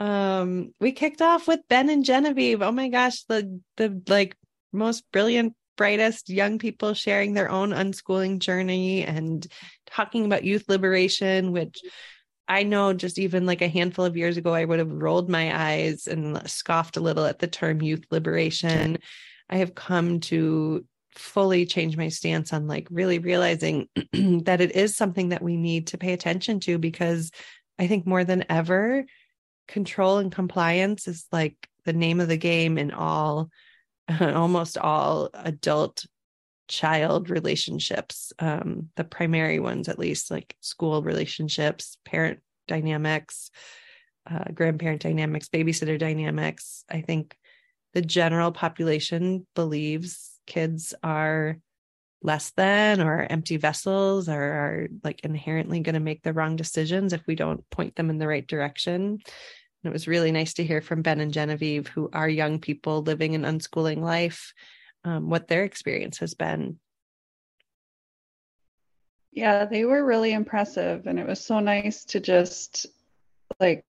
Um, 0.00 0.72
we 0.80 0.92
kicked 0.92 1.22
off 1.22 1.46
with 1.46 1.60
Ben 1.68 1.88
and 1.88 2.04
Genevieve. 2.04 2.60
Oh 2.62 2.72
my 2.72 2.88
gosh, 2.88 3.22
the 3.24 3.60
the 3.76 4.02
like 4.08 4.36
most 4.72 5.04
brilliant, 5.12 5.54
brightest 5.76 6.28
young 6.28 6.58
people 6.58 6.92
sharing 6.94 7.34
their 7.34 7.50
own 7.50 7.70
unschooling 7.70 8.40
journey 8.40 9.04
and 9.04 9.46
talking 9.86 10.24
about 10.24 10.44
youth 10.44 10.64
liberation, 10.68 11.52
which 11.52 11.80
I 12.48 12.64
know 12.64 12.92
just 12.92 13.18
even 13.18 13.46
like 13.46 13.62
a 13.62 13.68
handful 13.68 14.04
of 14.04 14.16
years 14.16 14.36
ago, 14.36 14.52
I 14.52 14.64
would 14.64 14.78
have 14.78 14.90
rolled 14.90 15.30
my 15.30 15.56
eyes 15.56 16.06
and 16.06 16.48
scoffed 16.48 16.96
a 16.96 17.00
little 17.00 17.24
at 17.24 17.38
the 17.38 17.46
term 17.46 17.80
youth 17.82 18.04
liberation. 18.10 18.98
I 19.48 19.56
have 19.58 19.74
come 19.74 20.20
to 20.20 20.84
fully 21.18 21.66
change 21.66 21.96
my 21.96 22.08
stance 22.08 22.52
on 22.52 22.66
like 22.66 22.88
really 22.90 23.18
realizing 23.18 23.88
that 24.12 24.60
it 24.60 24.76
is 24.76 24.96
something 24.96 25.30
that 25.30 25.42
we 25.42 25.56
need 25.56 25.88
to 25.88 25.98
pay 25.98 26.12
attention 26.12 26.60
to 26.60 26.78
because 26.78 27.30
I 27.78 27.86
think 27.86 28.06
more 28.06 28.24
than 28.24 28.44
ever, 28.48 29.04
control 29.68 30.18
and 30.18 30.30
compliance 30.30 31.08
is 31.08 31.26
like 31.32 31.68
the 31.84 31.92
name 31.92 32.20
of 32.20 32.28
the 32.28 32.36
game 32.36 32.78
in 32.78 32.90
all, 32.90 33.50
almost 34.20 34.78
all 34.78 35.30
adult 35.34 36.06
child 36.68 37.30
relationships, 37.30 38.32
um, 38.38 38.88
the 38.96 39.04
primary 39.04 39.60
ones 39.60 39.88
at 39.88 39.98
least, 39.98 40.30
like 40.30 40.56
school 40.60 41.02
relationships, 41.02 41.96
parent 42.04 42.40
dynamics, 42.66 43.50
uh, 44.28 44.44
grandparent 44.52 45.02
dynamics, 45.02 45.48
babysitter 45.48 45.98
dynamics. 45.98 46.84
I 46.90 47.00
think 47.00 47.36
the 47.94 48.02
general 48.02 48.52
population 48.52 49.46
believes 49.54 50.25
kids 50.46 50.94
are 51.02 51.58
less 52.22 52.50
than 52.56 53.00
or 53.00 53.26
empty 53.28 53.56
vessels 53.56 54.28
or 54.28 54.40
are 54.40 54.88
like 55.04 55.20
inherently 55.20 55.80
going 55.80 55.94
to 55.94 56.00
make 56.00 56.22
the 56.22 56.32
wrong 56.32 56.56
decisions 56.56 57.12
if 57.12 57.26
we 57.26 57.34
don't 57.34 57.68
point 57.70 57.94
them 57.96 58.10
in 58.10 58.18
the 58.18 58.26
right 58.26 58.46
direction. 58.46 59.02
And 59.02 59.20
it 59.84 59.92
was 59.92 60.08
really 60.08 60.32
nice 60.32 60.54
to 60.54 60.64
hear 60.64 60.80
from 60.80 61.02
Ben 61.02 61.20
and 61.20 61.32
Genevieve, 61.32 61.86
who 61.86 62.10
are 62.12 62.28
young 62.28 62.58
people 62.58 63.02
living 63.02 63.34
an 63.34 63.42
unschooling 63.42 64.00
life, 64.00 64.52
um, 65.04 65.30
what 65.30 65.46
their 65.46 65.64
experience 65.64 66.18
has 66.18 66.34
been. 66.34 66.78
Yeah, 69.30 69.66
they 69.66 69.84
were 69.84 70.04
really 70.04 70.32
impressive. 70.32 71.06
And 71.06 71.18
it 71.18 71.26
was 71.26 71.44
so 71.44 71.60
nice 71.60 72.04
to 72.06 72.20
just 72.20 72.86
like 73.60 73.84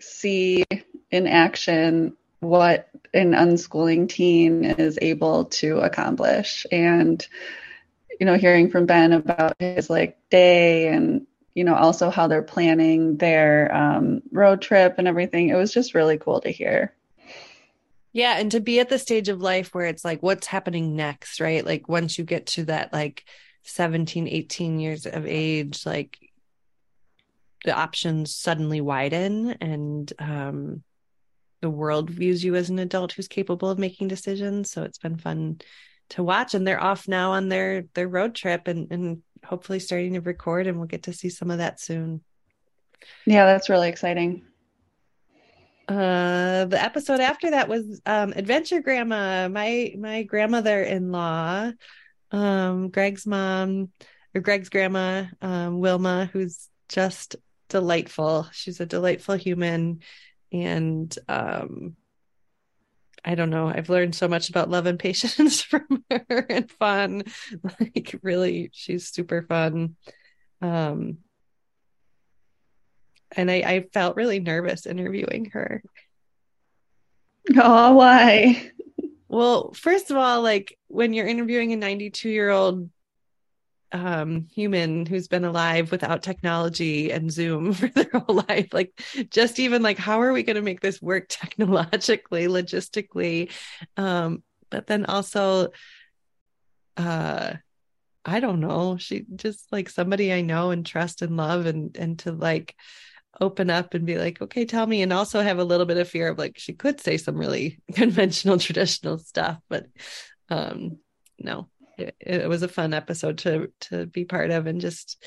see 0.00 0.64
in 1.10 1.26
action 1.26 2.16
what 2.40 2.88
an 3.12 3.32
unschooling 3.32 4.08
teen 4.08 4.64
is 4.64 4.98
able 5.00 5.46
to 5.46 5.78
accomplish. 5.78 6.66
And, 6.72 7.24
you 8.18 8.26
know, 8.26 8.36
hearing 8.36 8.70
from 8.70 8.86
Ben 8.86 9.12
about 9.12 9.54
his 9.58 9.88
like 9.88 10.18
day 10.30 10.88
and, 10.88 11.26
you 11.54 11.64
know, 11.64 11.74
also 11.74 12.10
how 12.10 12.28
they're 12.28 12.42
planning 12.42 13.16
their 13.16 13.74
um, 13.74 14.22
road 14.32 14.62
trip 14.62 14.96
and 14.98 15.06
everything, 15.06 15.48
it 15.48 15.56
was 15.56 15.72
just 15.72 15.94
really 15.94 16.18
cool 16.18 16.40
to 16.40 16.50
hear. 16.50 16.94
Yeah. 18.12 18.38
And 18.38 18.50
to 18.52 18.60
be 18.60 18.80
at 18.80 18.88
the 18.88 18.98
stage 18.98 19.28
of 19.28 19.40
life 19.40 19.74
where 19.74 19.86
it's 19.86 20.04
like, 20.04 20.22
what's 20.22 20.46
happening 20.46 20.96
next, 20.96 21.40
right? 21.40 21.64
Like, 21.64 21.88
once 21.88 22.18
you 22.18 22.24
get 22.24 22.46
to 22.46 22.64
that, 22.64 22.92
like, 22.92 23.24
17, 23.64 24.26
18 24.26 24.80
years 24.80 25.06
of 25.06 25.26
age, 25.26 25.86
like, 25.86 26.18
the 27.64 27.76
options 27.76 28.34
suddenly 28.34 28.80
widen 28.80 29.50
and 29.60 30.12
um 30.18 30.82
the 31.60 31.70
world 31.70 32.10
views 32.10 32.42
you 32.42 32.54
as 32.54 32.70
an 32.70 32.78
adult 32.78 33.12
who's 33.12 33.28
capable 33.28 33.70
of 33.70 33.78
making 33.78 34.08
decisions. 34.08 34.70
So 34.70 34.82
it's 34.82 34.98
been 34.98 35.18
fun 35.18 35.60
to 36.10 36.22
watch. 36.22 36.54
And 36.54 36.66
they're 36.66 36.82
off 36.82 37.06
now 37.08 37.32
on 37.32 37.48
their 37.48 37.84
their 37.94 38.08
road 38.08 38.34
trip 38.34 38.68
and 38.68 38.90
and 38.90 39.22
hopefully 39.44 39.80
starting 39.80 40.14
to 40.14 40.20
record 40.20 40.66
and 40.66 40.78
we'll 40.78 40.86
get 40.86 41.04
to 41.04 41.12
see 41.12 41.28
some 41.28 41.50
of 41.50 41.58
that 41.58 41.80
soon. 41.80 42.22
Yeah, 43.26 43.46
that's 43.46 43.70
really 43.70 43.88
exciting. 43.88 44.44
Uh 45.88 46.66
the 46.66 46.80
episode 46.80 47.20
after 47.20 47.50
that 47.50 47.68
was 47.68 48.00
um 48.06 48.32
Adventure 48.36 48.80
Grandma, 48.80 49.48
my 49.48 49.94
my 49.98 50.22
grandmother-in-law, 50.22 51.72
um 52.32 52.88
Greg's 52.90 53.26
mom 53.26 53.90
or 54.34 54.40
Greg's 54.40 54.68
grandma, 54.68 55.24
um 55.42 55.80
Wilma, 55.80 56.30
who's 56.32 56.68
just 56.88 57.36
delightful. 57.68 58.48
She's 58.52 58.80
a 58.80 58.86
delightful 58.86 59.36
human 59.36 60.00
and 60.52 61.16
um 61.28 61.96
I 63.22 63.34
don't 63.34 63.50
know. 63.50 63.68
I've 63.68 63.90
learned 63.90 64.14
so 64.14 64.28
much 64.28 64.48
about 64.48 64.70
love 64.70 64.86
and 64.86 64.98
patience 64.98 65.60
from 65.62 66.04
her 66.10 66.46
and 66.48 66.70
fun. 66.70 67.24
Like 67.78 68.18
really, 68.22 68.70
she's 68.72 69.08
super 69.08 69.42
fun. 69.42 69.96
Um 70.62 71.18
and 73.36 73.50
I, 73.50 73.54
I 73.56 73.86
felt 73.92 74.16
really 74.16 74.40
nervous 74.40 74.86
interviewing 74.86 75.50
her. 75.52 75.82
Oh, 77.56 77.94
why? 77.94 78.72
Well, 79.28 79.72
first 79.74 80.10
of 80.10 80.16
all, 80.16 80.42
like 80.42 80.76
when 80.88 81.12
you're 81.12 81.26
interviewing 81.26 81.72
a 81.72 81.76
92 81.76 82.28
year 82.28 82.50
old 82.50 82.90
um, 83.92 84.46
human 84.52 85.06
who's 85.06 85.28
been 85.28 85.44
alive 85.44 85.90
without 85.90 86.22
technology 86.22 87.10
and 87.10 87.30
Zoom 87.30 87.72
for 87.74 87.88
their 87.88 88.10
whole 88.12 88.44
life. 88.48 88.72
Like, 88.72 89.00
just 89.30 89.58
even 89.58 89.82
like, 89.82 89.98
how 89.98 90.22
are 90.22 90.32
we 90.32 90.42
going 90.42 90.56
to 90.56 90.62
make 90.62 90.80
this 90.80 91.00
work 91.00 91.28
technologically, 91.28 92.46
logistically? 92.46 93.50
Um, 93.96 94.42
but 94.70 94.86
then 94.86 95.06
also, 95.06 95.68
uh, 96.96 97.54
I 98.24 98.40
don't 98.40 98.60
know. 98.60 98.96
She 98.98 99.24
just 99.34 99.72
like 99.72 99.88
somebody 99.88 100.32
I 100.32 100.42
know 100.42 100.70
and 100.70 100.84
trust 100.84 101.22
and 101.22 101.36
love, 101.36 101.66
and 101.66 101.96
and 101.96 102.18
to 102.20 102.32
like 102.32 102.76
open 103.40 103.70
up 103.70 103.94
and 103.94 104.06
be 104.06 104.18
like, 104.18 104.42
okay, 104.42 104.64
tell 104.66 104.86
me, 104.86 105.02
and 105.02 105.12
also 105.12 105.40
have 105.40 105.58
a 105.58 105.64
little 105.64 105.86
bit 105.86 105.96
of 105.96 106.08
fear 106.08 106.28
of 106.28 106.38
like 106.38 106.58
she 106.58 106.74
could 106.74 107.00
say 107.00 107.16
some 107.16 107.36
really 107.36 107.80
conventional, 107.94 108.58
traditional 108.58 109.18
stuff, 109.18 109.58
but 109.68 109.86
um, 110.50 110.98
no, 111.38 111.68
it, 112.00 112.16
it 112.20 112.48
was 112.48 112.62
a 112.62 112.68
fun 112.68 112.94
episode 112.94 113.38
to 113.38 113.72
to 113.80 114.06
be 114.06 114.24
part 114.24 114.50
of 114.50 114.66
and 114.66 114.80
just 114.80 115.22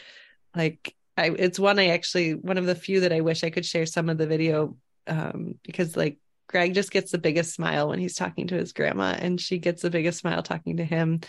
like 0.56 0.96
I 1.18 1.30
it's 1.30 1.60
one 1.60 1.80
I 1.80 1.88
actually 1.88 2.34
one 2.34 2.58
of 2.58 2.66
the 2.66 2.76
few 2.76 3.02
that 3.02 3.14
I 3.14 3.22
wish 3.22 3.44
I 3.44 3.50
could 3.50 3.66
share 3.66 3.86
some 3.86 4.10
of 4.10 4.18
the 4.18 4.28
video 4.28 4.78
um 5.08 5.56
because 5.64 5.96
like 5.96 6.18
Greg 6.48 6.74
just 6.74 6.92
gets 6.92 7.12
the 7.12 7.18
biggest 7.18 7.54
smile 7.54 7.90
when 7.90 8.00
he's 8.00 8.16
talking 8.16 8.48
to 8.48 8.56
his 8.56 8.74
grandma 8.74 9.16
and 9.18 9.40
she 9.40 9.58
gets 9.58 9.82
the 9.82 9.90
biggest 9.90 10.20
smile 10.20 10.44
talking 10.44 10.78
to 10.78 10.86
him. 10.86 11.22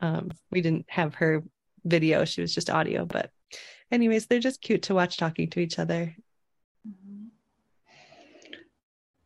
Um 0.00 0.30
we 0.50 0.60
didn't 0.60 0.86
have 0.88 1.14
her 1.16 1.42
video, 1.84 2.24
she 2.24 2.40
was 2.40 2.54
just 2.54 2.70
audio, 2.70 3.04
but 3.04 3.30
anyways, 3.90 4.26
they're 4.26 4.38
just 4.38 4.62
cute 4.62 4.82
to 4.82 4.94
watch 4.94 5.16
talking 5.16 5.50
to 5.50 5.60
each 5.60 5.78
other. 5.78 6.16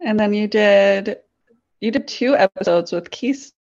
And 0.00 0.20
then 0.20 0.34
you 0.34 0.46
did 0.46 1.18
you 1.80 1.90
did 1.90 2.08
two 2.08 2.36
episodes 2.36 2.92
with 2.92 3.10
Keith 3.10 3.52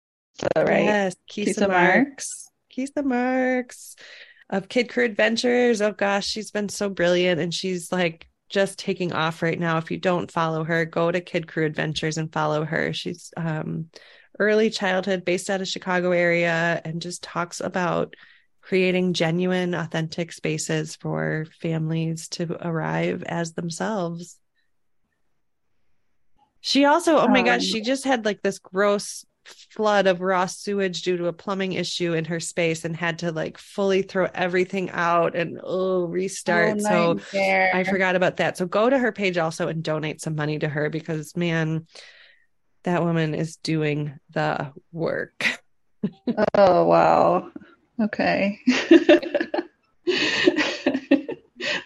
right? 0.57 0.85
Yes, 0.85 1.17
Kisa, 1.29 1.51
Kisa 1.51 1.69
Marks. 1.69 2.51
Kisa 2.71 3.03
Marks 3.03 3.97
of 4.51 4.69
Kid 4.69 4.89
Crew 4.89 5.05
Adventures. 5.05 5.81
Oh 5.81 5.93
gosh, 5.93 6.27
she's 6.27 6.51
been 6.51 6.69
so 6.69 6.89
brilliant 6.89 7.41
and 7.41 7.53
she's 7.53 7.93
like 7.93 8.29
just 8.49 8.79
taking 8.79 9.13
off 9.13 9.43
right 9.43 9.59
now. 9.59 9.79
If 9.79 9.91
you 9.91 9.99
don't 9.99 10.31
follow 10.31 10.65
her, 10.65 10.85
go 10.85 11.11
to 11.11 11.21
Kid 11.21 11.47
Crew 11.47 11.65
Adventures 11.65 12.19
and 12.19 12.33
follow 12.33 12.65
her. 12.65 12.93
She's 12.93 13.33
um 13.37 13.91
early 14.39 14.71
childhood 14.71 15.25
based 15.25 15.49
out 15.49 15.61
of 15.61 15.69
Chicago 15.69 16.11
area 16.11 16.81
and 16.85 17.01
just 17.01 17.23
talks 17.23 17.61
about 17.61 18.15
creating 18.61 19.13
genuine 19.13 19.75
authentic 19.75 20.33
spaces 20.33 20.97
for 20.97 21.47
families 21.61 22.29
to 22.29 22.57
arrive 22.67 23.23
as 23.25 23.53
themselves. 23.53 24.39
She 26.61 26.87
also, 26.87 27.19
oh 27.19 27.29
my 27.29 27.41
um, 27.41 27.45
gosh, 27.45 27.63
she 27.63 27.83
just 27.83 28.05
had 28.05 28.25
like 28.25 28.41
this 28.41 28.59
gross 28.59 29.27
flood 29.45 30.07
of 30.07 30.21
raw 30.21 30.47
sewage 30.47 31.03
due 31.03 31.17
to 31.17 31.27
a 31.27 31.33
plumbing 31.33 31.73
issue 31.73 32.15
in 32.15 32.25
her 32.27 32.41
space 32.41 32.85
and 32.85 32.97
had 32.97 33.19
to 33.21 33.33
like 33.33 33.59
fully 33.59 34.03
throw 34.03 34.29
everything 34.35 34.91
out 34.91 35.35
and 35.35 35.61
oh 35.63 36.05
restart. 36.07 36.79
Oh, 36.87 37.19
so 37.19 37.21
I 37.75 37.85
forgot 37.85 38.17
about 38.17 38.39
that. 38.39 38.57
So 38.57 38.67
go 38.67 38.89
to 38.89 38.99
her 38.99 39.13
page 39.13 39.39
also 39.39 39.69
and 39.69 39.83
donate 39.83 40.21
some 40.21 40.35
money 40.35 40.59
to 40.59 40.69
her 40.69 40.91
because 40.91 41.37
man, 41.37 41.87
that 42.85 43.03
woman 43.03 43.35
is 43.35 43.57
doing 43.57 44.19
the 44.31 44.73
work. 44.93 45.47
oh 46.55 46.85
wow. 46.85 47.51
Okay. 48.01 48.59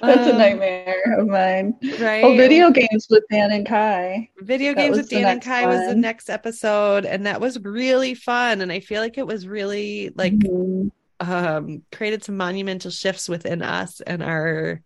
That's 0.00 0.28
um, 0.28 0.36
a 0.36 0.38
nightmare 0.38 1.16
of 1.18 1.26
mine. 1.26 1.74
Right. 2.00 2.24
Oh, 2.24 2.36
video 2.36 2.70
games 2.70 3.06
with 3.10 3.24
Dan 3.30 3.50
and 3.50 3.66
Kai. 3.66 4.30
Video 4.38 4.74
that 4.74 4.80
games 4.80 4.96
with 4.96 5.10
Dan 5.10 5.26
and 5.26 5.42
Kai 5.42 5.66
one. 5.66 5.76
was 5.76 5.88
the 5.88 5.94
next 5.94 6.30
episode, 6.30 7.04
and 7.04 7.26
that 7.26 7.40
was 7.40 7.58
really 7.60 8.14
fun. 8.14 8.60
And 8.60 8.70
I 8.70 8.80
feel 8.80 9.02
like 9.02 9.18
it 9.18 9.26
was 9.26 9.46
really 9.46 10.10
like 10.14 10.34
mm-hmm. 10.34 10.88
um 11.28 11.82
created 11.92 12.24
some 12.24 12.36
monumental 12.36 12.90
shifts 12.90 13.28
within 13.28 13.62
us 13.62 14.00
and 14.00 14.22
our 14.22 14.82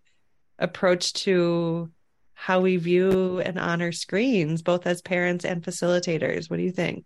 approach 0.58 1.12
to 1.12 1.90
how 2.34 2.60
we 2.60 2.76
view 2.76 3.40
and 3.40 3.58
honor 3.58 3.92
screens, 3.92 4.62
both 4.62 4.86
as 4.86 5.02
parents 5.02 5.44
and 5.44 5.62
facilitators. 5.62 6.50
What 6.50 6.56
do 6.56 6.62
you 6.62 6.72
think? 6.72 7.04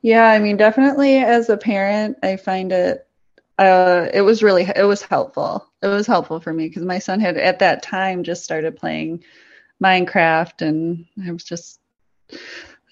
Yeah, 0.00 0.28
I 0.28 0.38
mean, 0.38 0.56
definitely 0.56 1.18
as 1.18 1.48
a 1.48 1.56
parent, 1.56 2.16
I 2.22 2.36
find 2.36 2.72
it 2.72 3.07
uh, 3.58 4.08
it 4.14 4.22
was 4.22 4.42
really 4.42 4.62
it 4.74 4.84
was 4.84 5.02
helpful. 5.02 5.66
It 5.82 5.88
was 5.88 6.06
helpful 6.06 6.40
for 6.40 6.52
me 6.52 6.68
because 6.68 6.84
my 6.84 7.00
son 7.00 7.20
had 7.20 7.36
at 7.36 7.58
that 7.58 7.82
time 7.82 8.22
just 8.22 8.44
started 8.44 8.76
playing 8.76 9.24
Minecraft, 9.82 10.62
and 10.62 11.06
I 11.26 11.32
was 11.32 11.44
just 11.44 11.80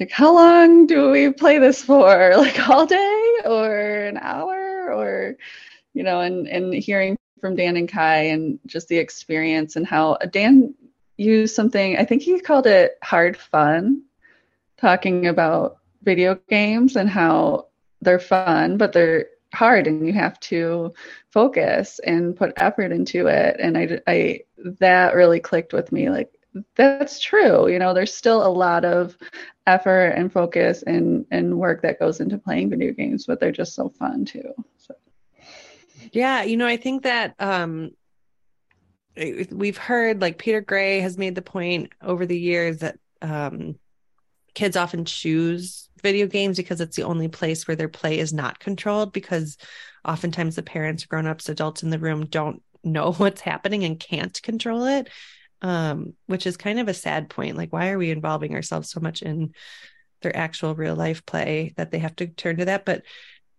like, 0.01 0.11
how 0.11 0.35
long 0.35 0.87
do 0.87 1.11
we 1.11 1.33
play 1.33 1.59
this 1.59 1.83
for? 1.83 2.33
Like 2.37 2.69
all 2.69 2.87
day 2.87 3.33
or 3.45 4.07
an 4.07 4.19
hour 4.19 4.93
or 4.93 5.37
you 5.95 6.03
know, 6.03 6.21
and 6.21 6.49
and 6.49 6.75
hearing 6.75 7.17
from 7.41 7.55
Dan 7.55 7.77
and 7.77 7.89
Kai 7.89 8.23
and 8.29 8.59
just 8.67 8.89
the 8.89 8.99
experience 8.99 9.77
and 9.77 9.87
how 9.87 10.17
Dan 10.33 10.75
used 11.17 11.55
something 11.55 11.97
I 11.97 12.05
think 12.05 12.23
he 12.23 12.41
called 12.41 12.67
it 12.67 12.99
hard 13.03 13.37
fun, 13.37 14.03
talking 14.79 15.29
about 15.29 15.79
video 16.03 16.39
games 16.49 16.97
and 16.97 17.09
how 17.09 17.69
they're 18.03 18.19
fun, 18.19 18.77
but 18.79 18.93
they're 18.93 19.27
hard 19.57 19.87
and 19.87 20.07
you 20.07 20.13
have 20.13 20.39
to 20.39 20.93
focus 21.31 21.99
and 22.01 22.37
put 22.37 22.53
effort 22.59 22.93
into 22.93 23.27
it 23.27 23.57
and 23.59 23.79
I, 23.79 24.01
I 24.07 24.41
that 24.81 25.15
really 25.15 25.41
clicked 25.41 25.73
with 25.73 25.91
me 25.93 26.11
like 26.11 26.31
that's 26.75 27.19
true 27.21 27.69
you 27.69 27.79
know 27.79 27.95
there's 27.95 28.15
still 28.15 28.47
a 28.47 28.49
lot 28.49 28.85
of 28.85 29.17
effort 29.67 30.09
and 30.11 30.31
focus 30.31 30.83
and 30.83 31.25
and 31.31 31.59
work 31.59 31.83
that 31.83 31.99
goes 31.99 32.21
into 32.21 32.39
playing 32.39 32.69
video 32.71 32.93
games 32.93 33.25
but 33.27 33.41
they're 33.41 33.51
just 33.51 33.75
so 33.75 33.89
fun 33.89 34.27
too 34.27 34.53
so. 34.77 34.95
yeah 36.13 36.43
you 36.43 36.57
know 36.57 36.67
i 36.67 36.77
think 36.77 37.03
that 37.03 37.35
um 37.39 37.91
we've 39.51 39.79
heard 39.79 40.21
like 40.21 40.39
peter 40.39 40.61
gray 40.61 41.01
has 41.01 41.17
made 41.17 41.35
the 41.35 41.43
point 41.43 41.93
over 42.03 42.27
the 42.27 42.39
years 42.39 42.79
that 42.79 42.99
um 43.23 43.75
kids 44.55 44.77
often 44.77 45.05
choose 45.05 45.89
video 46.03 46.27
games 46.27 46.57
because 46.57 46.81
it's 46.81 46.97
the 46.97 47.05
only 47.05 47.29
place 47.29 47.67
where 47.67 47.77
their 47.77 47.89
play 47.89 48.19
is 48.19 48.33
not 48.33 48.59
controlled 48.59 49.13
because 49.13 49.57
oftentimes 50.05 50.57
the 50.57 50.63
parents 50.63 51.05
grown-ups 51.05 51.49
adults 51.49 51.83
in 51.83 51.91
the 51.91 51.99
room 51.99 52.27
don't 52.27 52.63
know 52.85 53.13
what's 53.17 53.41
happening 53.41 53.85
and 53.85 54.01
can't 54.01 54.41
control 54.43 54.85
it 54.85 55.09
um, 55.63 56.15
which 56.27 56.47
is 56.47 56.57
kind 56.57 56.79
of 56.79 56.89
a 56.89 56.95
sad 56.95 57.31
point. 57.31 57.57
Like 57.57 57.73
why 57.73 57.91
are 57.91 57.99
we 57.99 58.11
involving 58.11 58.55
ourselves 58.55 58.91
so 58.91 59.01
much 59.01 59.23
in 59.23 59.53
their 60.23 60.37
actual 60.37 60.75
real 60.75 60.95
life 60.95 61.25
play 61.25 61.75
that 61.77 61.91
they 61.91 61.99
have 61.99 62.17
to 62.17 62.27
turn 62.27 62.59
to 62.59 62.67
that? 62.67 62.85
But 62.85 63.03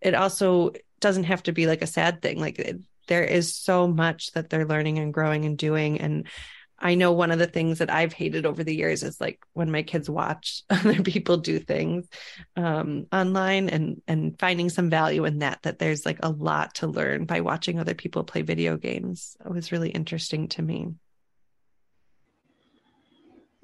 it 0.02 0.14
also 0.14 0.74
doesn't 1.00 1.26
have 1.26 1.44
to 1.44 1.52
be 1.52 1.68
like 1.68 1.82
a 1.82 1.88
sad 1.88 2.22
thing. 2.22 2.40
Like 2.40 2.60
it, 2.60 2.78
there 3.08 3.24
is 3.24 3.56
so 3.56 3.88
much 3.88 4.32
that 4.34 4.50
they're 4.50 4.66
learning 4.66 5.00
and 5.00 5.14
growing 5.14 5.46
and 5.46 5.58
doing 5.58 6.00
and 6.00 6.28
I 6.80 6.96
know 6.96 7.12
one 7.12 7.32
of 7.32 7.40
the 7.40 7.48
things 7.48 7.80
that 7.80 7.92
I've 7.92 8.14
hated 8.14 8.46
over 8.46 8.64
the 8.64 8.76
years 8.76 9.04
is 9.04 9.20
like 9.20 9.40
when 9.54 9.72
my 9.72 9.84
kids 9.84 10.10
watch 10.10 10.64
other 10.70 11.02
people 11.02 11.38
do 11.38 11.60
things 11.60 12.08
um, 12.56 13.08
online 13.12 13.70
and 13.70 14.02
and 14.08 14.38
finding 14.40 14.70
some 14.70 14.90
value 14.90 15.26
in 15.26 15.40
that. 15.40 15.64
That 15.64 15.80
there's 15.80 16.06
like 16.06 16.20
a 16.24 16.30
lot 16.30 16.76
to 16.76 16.88
learn 16.88 17.26
by 17.26 17.42
watching 17.42 17.80
other 17.80 17.96
people 17.96 18.24
play 18.24 18.42
video 18.44 18.78
games. 18.78 19.36
It 19.44 19.52
was 19.52 19.72
really 19.72 19.90
interesting 19.90 20.48
to 20.50 20.62
me. 20.62 20.90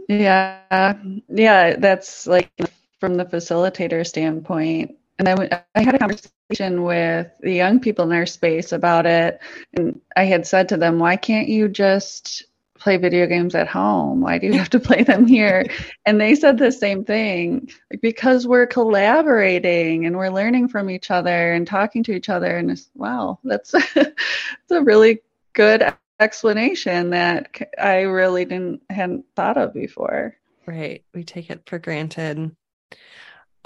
Yeah, 0.08 0.98
yeah, 1.29 1.75
that's 1.77 2.27
like 2.27 2.51
from 3.00 3.15
the 3.15 3.25
facilitator 3.25 4.05
standpoint. 4.05 4.96
And 5.20 5.29
I, 5.29 5.63
I 5.75 5.82
had 5.82 5.96
a 5.96 6.00
conversation 6.00 6.84
with 6.84 7.27
the 7.41 7.53
young 7.53 7.79
people 7.79 8.05
in 8.05 8.17
our 8.17 8.25
space 8.25 8.72
about 8.72 9.05
it, 9.05 9.39
and 9.75 10.01
I 10.15 10.24
had 10.25 10.48
said 10.48 10.70
to 10.70 10.77
them, 10.77 11.00
"Why 11.00 11.15
can't 11.15 11.48
you 11.48 11.67
just?" 11.70 12.46
Play 12.84 12.98
video 12.98 13.25
games 13.25 13.56
at 13.56 13.68
home? 13.68 14.20
Why 14.20 14.38
do 14.38 14.48
you 14.48 14.54
have 14.54 14.70
to 14.72 14.80
play 14.80 15.04
them 15.04 15.25
here? 15.25 15.66
and 16.06 16.20
they 16.20 16.36
said 16.36 16.58
the 16.58 16.72
same 16.72 17.06
thing 17.06 17.70
like, 17.90 18.02
because 18.02 18.46
we're 18.46 18.68
collaborating 18.68 20.06
and 20.06 20.18
we're 20.18 20.30
learning 20.30 20.68
from 20.68 20.90
each 20.90 21.10
other 21.10 21.54
and 21.54 21.66
talking 21.66 22.04
to 22.04 22.12
each 22.12 22.28
other. 22.30 22.58
And 22.58 22.70
it's, 22.70 22.90
wow, 22.94 23.40
that's, 23.44 23.72
that's 23.96 24.72
a 24.72 24.82
really 24.82 25.22
good 25.54 25.94
explanation 26.20 27.12
that 27.12 27.72
I 27.80 28.02
really 28.02 28.46
didn't 28.46 28.82
hadn't 28.90 29.25
thought 29.36 29.58
of 29.58 29.74
before. 29.74 30.36
Right. 30.66 31.04
We 31.13 31.24
take 31.24 31.50
it 31.50 31.63
for 31.66 31.80
granted. 31.80 32.56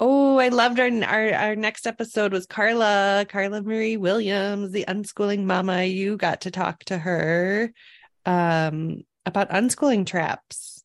Oh, 0.00 0.38
I 0.38 0.48
loved 0.48 0.78
our, 0.78 0.90
our 1.04 1.34
our 1.34 1.56
next 1.56 1.86
episode 1.86 2.32
was 2.32 2.46
Carla, 2.46 3.26
Carla 3.28 3.62
Marie 3.62 3.96
Williams, 3.96 4.70
the 4.70 4.84
unschooling 4.86 5.44
mama. 5.44 5.84
You 5.84 6.16
got 6.16 6.42
to 6.42 6.52
talk 6.52 6.84
to 6.84 6.98
her 6.98 7.72
um, 8.28 9.04
about 9.28 9.50
unschooling 9.50 10.06
traps. 10.06 10.82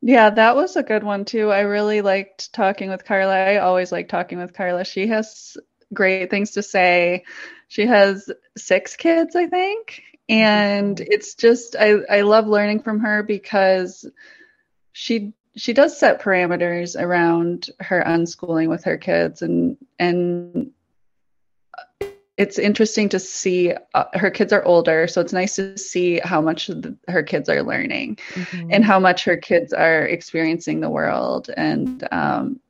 Yeah, 0.00 0.30
that 0.30 0.56
was 0.56 0.76
a 0.76 0.82
good 0.82 1.02
one 1.02 1.24
too. 1.24 1.50
I 1.50 1.60
really 1.60 2.02
liked 2.02 2.52
talking 2.52 2.90
with 2.90 3.04
Carla. 3.04 3.34
I 3.34 3.56
always 3.58 3.90
like 3.90 4.08
talking 4.08 4.38
with 4.38 4.52
Carla. 4.52 4.84
She 4.84 5.06
has 5.06 5.56
great 5.94 6.28
things 6.30 6.52
to 6.52 6.62
say. 6.62 7.24
She 7.68 7.86
has 7.86 8.30
six 8.56 8.96
kids, 8.96 9.34
I 9.34 9.46
think. 9.46 10.02
And 10.28 10.96
mm-hmm. 10.96 11.10
it's 11.10 11.34
just 11.34 11.76
I, 11.76 11.94
I 12.10 12.20
love 12.22 12.46
learning 12.46 12.82
from 12.82 13.00
her 13.00 13.22
because 13.22 14.04
she 14.92 15.32
she 15.56 15.72
does 15.72 15.96
set 15.98 16.20
parameters 16.20 17.00
around 17.00 17.70
her 17.80 18.02
unschooling 18.06 18.68
with 18.68 18.84
her 18.84 18.98
kids 18.98 19.42
and 19.42 19.76
and 19.98 20.72
it's 22.36 22.58
interesting 22.58 23.08
to 23.08 23.18
see 23.18 23.72
uh, 23.94 24.04
her 24.14 24.30
kids 24.30 24.52
are 24.52 24.64
older 24.64 25.06
so 25.06 25.20
it's 25.20 25.32
nice 25.32 25.56
to 25.56 25.78
see 25.78 26.20
how 26.24 26.40
much 26.40 26.66
the, 26.66 26.96
her 27.08 27.22
kids 27.22 27.48
are 27.48 27.62
learning 27.62 28.16
mm-hmm. 28.32 28.70
and 28.72 28.84
how 28.84 28.98
much 28.98 29.24
her 29.24 29.36
kids 29.36 29.72
are 29.72 30.04
experiencing 30.06 30.80
the 30.80 30.90
world 30.90 31.50
and 31.56 32.06
um, 32.10 32.60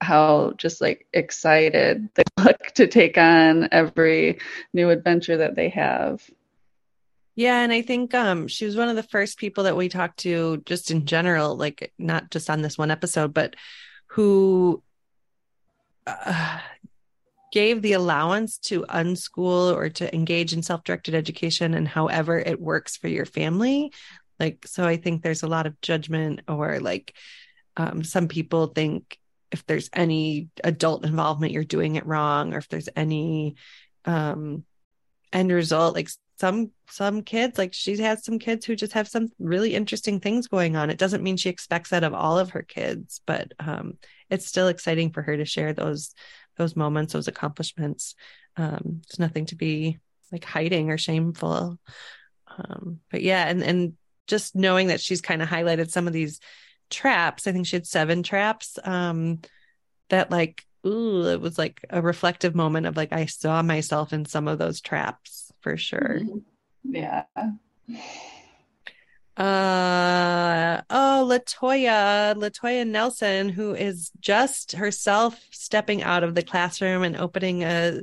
how 0.00 0.52
just 0.56 0.80
like 0.80 1.06
excited 1.12 2.08
they 2.14 2.22
look 2.42 2.60
to 2.74 2.86
take 2.86 3.16
on 3.18 3.68
every 3.72 4.38
new 4.72 4.90
adventure 4.90 5.38
that 5.38 5.54
they 5.54 5.68
have 5.68 6.28
yeah 7.36 7.62
and 7.62 7.72
i 7.72 7.80
think 7.80 8.14
um, 8.14 8.46
she 8.48 8.66
was 8.66 8.76
one 8.76 8.88
of 8.88 8.96
the 8.96 9.02
first 9.02 9.38
people 9.38 9.64
that 9.64 9.76
we 9.76 9.88
talked 9.88 10.18
to 10.18 10.62
just 10.66 10.90
in 10.90 11.06
general 11.06 11.56
like 11.56 11.92
not 11.98 12.30
just 12.30 12.50
on 12.50 12.60
this 12.60 12.76
one 12.76 12.90
episode 12.90 13.32
but 13.32 13.56
who 14.08 14.82
uh, 16.06 16.58
gave 17.52 17.82
the 17.82 17.94
allowance 17.94 18.58
to 18.58 18.82
unschool 18.88 19.74
or 19.74 19.88
to 19.88 20.14
engage 20.14 20.52
in 20.52 20.62
self-directed 20.62 21.14
education 21.14 21.74
and 21.74 21.88
however 21.88 22.38
it 22.38 22.60
works 22.60 22.96
for 22.96 23.08
your 23.08 23.26
family. 23.26 23.92
Like 24.38 24.66
so 24.66 24.86
i 24.86 24.96
think 24.96 25.22
there's 25.22 25.42
a 25.42 25.48
lot 25.48 25.66
of 25.66 25.80
judgment 25.82 26.40
or 26.48 26.80
like 26.80 27.14
um, 27.76 28.02
some 28.02 28.26
people 28.26 28.68
think 28.68 29.18
if 29.52 29.66
there's 29.66 29.90
any 29.92 30.48
adult 30.64 31.04
involvement 31.04 31.52
you're 31.52 31.64
doing 31.64 31.96
it 31.96 32.06
wrong 32.06 32.54
or 32.54 32.58
if 32.58 32.68
there's 32.68 32.88
any 32.96 33.56
um 34.06 34.64
end 35.32 35.52
result 35.52 35.94
like 35.94 36.08
some 36.40 36.70
some 36.88 37.22
kids 37.22 37.58
like 37.58 37.74
she 37.74 37.98
has 37.98 38.24
some 38.24 38.38
kids 38.38 38.64
who 38.64 38.74
just 38.74 38.94
have 38.94 39.06
some 39.06 39.28
really 39.38 39.74
interesting 39.74 40.20
things 40.20 40.48
going 40.48 40.74
on. 40.74 40.88
It 40.88 40.98
doesn't 40.98 41.22
mean 41.22 41.36
she 41.36 41.50
expects 41.50 41.90
that 41.90 42.02
of 42.02 42.14
all 42.14 42.38
of 42.38 42.50
her 42.50 42.62
kids 42.62 43.20
but 43.26 43.52
um 43.58 43.98
it's 44.30 44.46
still 44.46 44.68
exciting 44.68 45.12
for 45.12 45.22
her 45.22 45.36
to 45.36 45.44
share 45.44 45.74
those 45.74 46.14
those 46.60 46.76
moments, 46.76 47.12
those 47.12 47.28
accomplishments. 47.28 48.14
Um, 48.56 49.00
it's 49.04 49.18
nothing 49.18 49.46
to 49.46 49.56
be 49.56 49.98
like 50.30 50.44
hiding 50.44 50.90
or 50.90 50.98
shameful. 50.98 51.78
Um, 52.46 53.00
but 53.10 53.22
yeah, 53.22 53.48
and 53.48 53.62
and 53.62 53.94
just 54.26 54.54
knowing 54.54 54.88
that 54.88 55.00
she's 55.00 55.20
kind 55.20 55.42
of 55.42 55.48
highlighted 55.48 55.90
some 55.90 56.06
of 56.06 56.12
these 56.12 56.40
traps. 56.90 57.46
I 57.46 57.52
think 57.52 57.66
she 57.66 57.76
had 57.76 57.86
seven 57.86 58.22
traps. 58.22 58.78
Um, 58.84 59.40
that 60.10 60.30
like, 60.30 60.64
ooh, 60.86 61.26
it 61.26 61.40
was 61.40 61.56
like 61.56 61.84
a 61.88 62.02
reflective 62.02 62.54
moment 62.54 62.86
of 62.86 62.96
like 62.96 63.12
I 63.12 63.26
saw 63.26 63.62
myself 63.62 64.12
in 64.12 64.24
some 64.24 64.48
of 64.48 64.58
those 64.58 64.80
traps 64.80 65.52
for 65.60 65.76
sure. 65.76 66.20
Mm-hmm. 66.22 66.94
Yeah. 66.94 67.24
Uh 69.40 70.82
oh, 70.90 71.26
Latoya, 71.26 72.34
Latoya 72.34 72.86
Nelson, 72.86 73.48
who 73.48 73.74
is 73.74 74.10
just 74.20 74.72
herself 74.72 75.40
stepping 75.50 76.02
out 76.02 76.24
of 76.24 76.34
the 76.34 76.42
classroom 76.42 77.02
and 77.02 77.16
opening 77.16 77.64
a, 77.64 78.02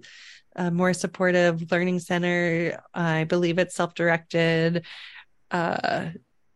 a 0.56 0.72
more 0.72 0.94
supportive 0.94 1.72
learning 1.72 2.00
center. 2.00 2.82
I 2.92 3.26
believe 3.26 3.60
it's 3.60 3.76
self-directed. 3.76 4.84
Uh, 5.52 6.08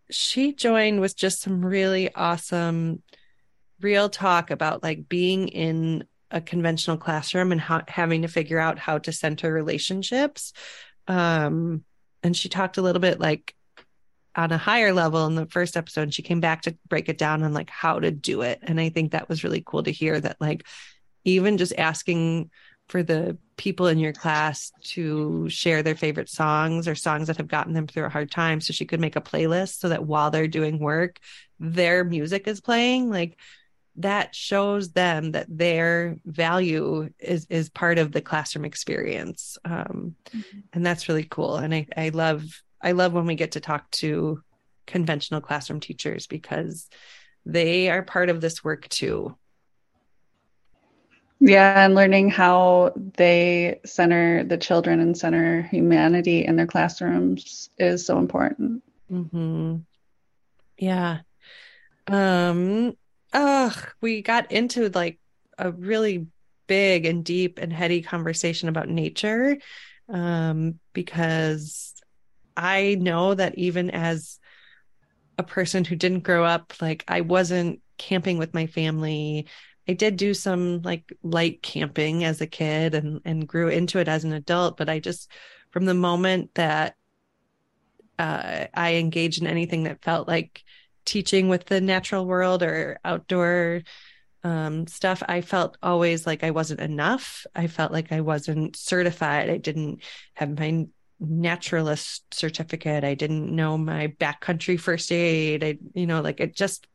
she 0.09 0.51
joined 0.51 0.99
with 0.99 1.15
just 1.15 1.41
some 1.41 1.63
really 1.63 2.11
awesome, 2.15 3.03
real 3.81 4.09
talk 4.09 4.49
about 4.49 4.81
like 4.81 5.07
being 5.07 5.49
in 5.49 6.05
a 6.31 6.41
conventional 6.41 6.97
classroom 6.97 7.51
and 7.51 7.61
how, 7.61 7.83
having 7.87 8.23
to 8.23 8.27
figure 8.27 8.57
out 8.57 8.79
how 8.79 8.97
to 8.97 9.11
center 9.11 9.53
relationships. 9.53 10.53
Um, 11.07 11.83
and 12.23 12.35
she 12.35 12.49
talked 12.49 12.79
a 12.79 12.81
little 12.81 12.99
bit 12.99 13.19
like 13.19 13.53
on 14.35 14.51
a 14.51 14.57
higher 14.57 14.93
level 14.93 15.25
in 15.27 15.35
the 15.35 15.45
first 15.47 15.75
episode 15.75 16.13
she 16.13 16.21
came 16.21 16.39
back 16.39 16.61
to 16.61 16.75
break 16.87 17.09
it 17.09 17.17
down 17.17 17.43
on 17.43 17.53
like 17.53 17.69
how 17.69 17.99
to 17.99 18.11
do 18.11 18.41
it. 18.41 18.59
And 18.61 18.79
i 18.79 18.89
think 18.89 19.11
that 19.11 19.29
was 19.29 19.43
really 19.43 19.63
cool 19.65 19.83
to 19.83 19.91
hear 19.91 20.19
that 20.19 20.37
like 20.39 20.65
even 21.23 21.57
just 21.57 21.73
asking 21.77 22.49
for 22.89 23.03
the 23.03 23.37
people 23.55 23.87
in 23.87 23.99
your 23.99 24.11
class 24.11 24.71
to 24.81 25.47
share 25.47 25.81
their 25.81 25.95
favorite 25.95 26.27
songs 26.27 26.87
or 26.87 26.95
songs 26.95 27.27
that 27.27 27.37
have 27.37 27.47
gotten 27.47 27.73
them 27.73 27.87
through 27.87 28.05
a 28.05 28.09
hard 28.09 28.29
time 28.29 28.59
so 28.59 28.73
she 28.73 28.85
could 28.85 28.99
make 28.99 29.15
a 29.15 29.21
playlist 29.21 29.79
so 29.79 29.87
that 29.89 30.05
while 30.05 30.29
they're 30.29 30.47
doing 30.47 30.77
work 30.77 31.19
their 31.61 32.03
music 32.03 32.47
is 32.47 32.59
playing. 32.59 33.09
Like 33.09 33.37
that 33.97 34.35
shows 34.35 34.91
them 34.91 35.31
that 35.31 35.47
their 35.47 36.17
value 36.25 37.09
is 37.19 37.45
is 37.49 37.69
part 37.69 37.99
of 37.99 38.11
the 38.11 38.21
classroom 38.21 38.65
experience. 38.65 39.57
Um, 39.63 40.15
mm-hmm. 40.35 40.59
and 40.73 40.85
that's 40.85 41.07
really 41.07 41.27
cool. 41.29 41.55
And 41.57 41.73
i 41.73 41.87
i 41.95 42.09
love 42.09 42.43
I 42.81 42.93
love 42.93 43.13
when 43.13 43.25
we 43.25 43.35
get 43.35 43.53
to 43.53 43.59
talk 43.59 43.89
to 43.91 44.41
conventional 44.87 45.41
classroom 45.41 45.79
teachers 45.79 46.27
because 46.27 46.89
they 47.45 47.89
are 47.89 48.03
part 48.03 48.29
of 48.29 48.41
this 48.41 48.63
work 48.63 48.87
too. 48.89 49.35
Yeah, 51.39 51.85
and 51.85 51.95
learning 51.95 52.29
how 52.29 52.93
they 52.95 53.79
center 53.83 54.43
the 54.43 54.57
children 54.57 54.99
and 54.99 55.17
center 55.17 55.63
humanity 55.63 56.45
in 56.45 56.55
their 56.55 56.67
classrooms 56.67 57.69
is 57.79 58.05
so 58.05 58.19
important. 58.19 58.83
Mm-hmm. 59.11 59.77
Yeah. 60.77 61.19
Um. 62.07 62.93
Ugh. 63.33 63.87
We 64.01 64.21
got 64.21 64.51
into 64.51 64.89
like 64.89 65.19
a 65.57 65.71
really 65.71 66.27
big 66.67 67.05
and 67.05 67.25
deep 67.25 67.57
and 67.59 67.73
heady 67.73 68.01
conversation 68.01 68.69
about 68.69 68.87
nature 68.87 69.57
um, 70.09 70.79
because 70.93 71.93
I 72.55 72.95
know 72.99 73.33
that 73.33 73.57
even 73.57 73.89
as 73.89 74.39
a 75.37 75.43
person 75.43 75.85
who 75.85 75.95
didn't 75.95 76.23
grow 76.23 76.43
up, 76.43 76.73
like 76.81 77.03
I 77.07 77.21
wasn't 77.21 77.81
camping 77.97 78.37
with 78.37 78.53
my 78.53 78.67
family. 78.67 79.47
I 79.87 79.93
did 79.93 80.17
do 80.17 80.33
some 80.33 80.81
like 80.81 81.11
light 81.23 81.61
camping 81.61 82.23
as 82.23 82.41
a 82.41 82.47
kid 82.47 82.95
and 82.95 83.21
and 83.25 83.47
grew 83.47 83.69
into 83.69 83.99
it 83.99 84.07
as 84.07 84.23
an 84.23 84.33
adult, 84.33 84.77
but 84.77 84.89
I 84.89 84.99
just 84.99 85.31
from 85.71 85.85
the 85.85 85.93
moment 85.93 86.53
that 86.55 86.95
uh, 88.19 88.67
I 88.73 88.95
engaged 88.95 89.41
in 89.41 89.47
anything 89.47 89.83
that 89.83 90.03
felt 90.03 90.27
like 90.27 90.63
teaching 91.05 91.49
with 91.49 91.65
the 91.65 91.81
natural 91.81 92.25
world 92.25 92.61
or 92.61 92.99
outdoor 93.03 93.81
um, 94.43 94.87
stuff, 94.87 95.23
I 95.27 95.41
felt 95.41 95.77
always 95.81 96.27
like 96.27 96.43
I 96.43 96.51
wasn't 96.51 96.81
enough. 96.81 97.45
I 97.55 97.67
felt 97.67 97.91
like 97.91 98.11
I 98.11 98.21
wasn't 98.21 98.75
certified. 98.75 99.49
I 99.49 99.57
didn't 99.57 100.01
have 100.33 100.57
my 100.57 100.87
naturalist 101.21 102.33
certificate. 102.33 103.03
I 103.03 103.13
didn't 103.13 103.55
know 103.55 103.77
my 103.77 104.07
backcountry 104.19 104.79
first 104.79 105.11
aid. 105.11 105.63
I, 105.63 105.77
you 105.93 106.07
know, 106.07 106.21
like 106.21 106.39
it 106.39 106.55
just 106.55 106.87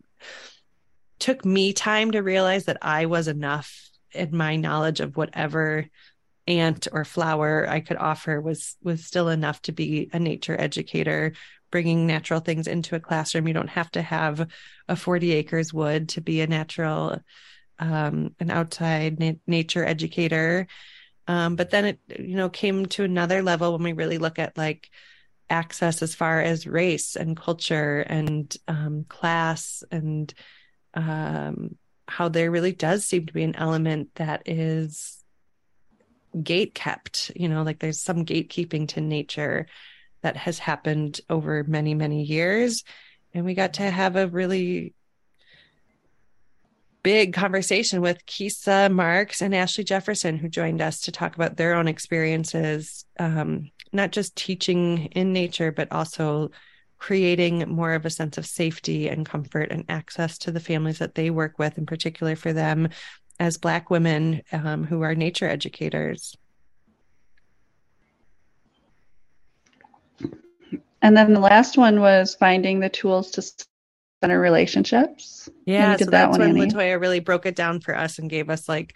took 1.19 1.45
me 1.45 1.73
time 1.73 2.11
to 2.11 2.21
realize 2.21 2.65
that 2.67 2.79
I 2.83 3.07
was 3.07 3.29
enough 3.29 3.89
in 4.13 4.37
my 4.37 4.57
knowledge 4.57 5.01
of 5.01 5.17
whatever 5.17 5.87
ant 6.47 6.87
or 6.93 7.05
flower 7.05 7.69
I 7.69 7.81
could 7.81 7.97
offer 7.97 8.41
was 8.41 8.77
was 8.83 9.05
still 9.05 9.29
enough 9.29 9.63
to 9.63 9.73
be 9.73 10.11
a 10.13 10.19
nature 10.19 10.59
educator 10.59 11.33
bringing 11.73 12.07
natural 12.07 12.41
things 12.41 12.69
into 12.69 12.95
a 12.95 13.01
classroom 13.01 13.49
you 13.49 13.55
don't 13.55 13.69
have 13.69 13.91
to 13.93 14.03
have 14.03 14.47
a 14.89 14.95
40 14.95 15.33
acres 15.33 15.75
wood 15.75 16.11
to 16.11 16.21
be 16.21 16.41
a 16.41 16.47
natural 16.47 17.19
um, 17.79 18.35
an 18.39 18.51
outside 18.51 19.19
na- 19.19 19.33
nature 19.47 19.85
educator 19.85 20.69
um, 21.29 21.57
but 21.57 21.71
then 21.71 21.85
it, 21.85 22.01
you 22.19 22.37
know, 22.37 22.49
came 22.49 22.87
to 22.87 23.05
another 23.05 23.43
level 23.43 23.73
when 23.73 23.83
we 23.83 23.93
really 23.93 24.19
look 24.19 24.39
at 24.39 24.57
like 24.57 24.91
access 25.49 26.03
as 26.03 26.15
far 26.15 26.41
as 26.41 26.67
race 26.67 27.17
and 27.17 27.37
culture 27.37 28.01
and 28.01 28.57
um, 28.69 29.05
class 29.09 29.83
and 29.91 30.33
um, 30.95 31.77
how 32.09 32.29
there 32.29 32.51
really 32.51 32.73
does 32.73 33.05
seem 33.05 33.27
to 33.27 33.33
be 33.33 33.43
an 33.43 33.57
element 33.57 34.11
that 34.17 34.43
is 34.47 35.23
gate 36.41 36.75
kept, 36.75 37.33
you 37.35 37.49
know, 37.49 37.63
like 37.63 37.79
there's 37.79 38.01
some 38.01 38.25
gatekeeping 38.25 38.89
to 38.89 39.01
nature 39.01 39.67
that 40.23 40.37
has 40.37 40.59
happened 40.59 41.21
over 41.29 41.65
many, 41.65 41.95
many 41.95 42.23
years. 42.23 42.85
And 43.33 43.45
we 43.45 43.55
got 43.55 43.75
to 43.75 43.83
have 43.83 44.17
a 44.17 44.27
really 44.27 44.95
big 47.07 47.33
conversation 47.33 48.01
with 48.01 48.27
Kisa 48.27 48.89
Marks 48.89 49.41
and 49.41 49.55
Ashley 49.55 49.85
Jefferson, 49.85 50.37
who 50.37 50.49
joined 50.49 50.83
us 50.83 51.03
to 51.03 51.13
talk 51.13 51.37
about 51.37 51.57
their 51.57 51.75
own 51.75 51.87
experiences, 51.87 53.05
um, 53.21 53.71
not 53.93 54.11
just 54.11 54.35
teaching 54.35 55.05
in 55.13 55.33
nature, 55.33 55.71
but 55.71 55.87
also 55.93 56.51
creating 56.99 57.61
more 57.69 57.93
of 57.93 58.07
a 58.07 58.11
sense 58.11 58.39
of 58.39 58.45
safety 58.45 59.09
and 59.09 59.25
comfort 59.25 59.71
and 59.71 59.85
access 59.89 60.37
to 60.39 60.51
the 60.51 60.59
families 60.59 60.99
that 60.99 61.15
they 61.15 61.31
work 61.31 61.61
with, 61.61 61.79
in 61.79 61.87
particular 61.87 62.35
for 62.35 62.53
them 62.53 62.89
as 63.39 63.57
Black 63.57 63.89
women 63.89 64.43
um, 64.51 64.83
who 64.83 65.03
are 65.03 65.15
nature 65.15 65.49
educators. 65.49 66.37
And 71.03 71.17
then 71.17 71.35
the 71.35 71.39
last 71.39 71.79
one 71.79 72.01
was 72.01 72.35
finding 72.35 72.81
the 72.81 72.89
tools 72.89 73.31
to 73.31 73.43
center 74.23 74.41
relationships. 74.41 75.49
Yeah, 75.65 75.97
so 75.97 76.07
that's 76.07 76.39
when 76.39 76.51
Annie. 76.51 76.73
Latoya 76.73 77.01
really 77.01 77.21
broke 77.21 77.47
it 77.47 77.57
down 77.57 77.81
for 77.81 77.97
us 77.97 78.19
and 78.19 78.31
gave 78.31 78.51
us 78.51 78.69
like 78.69 78.95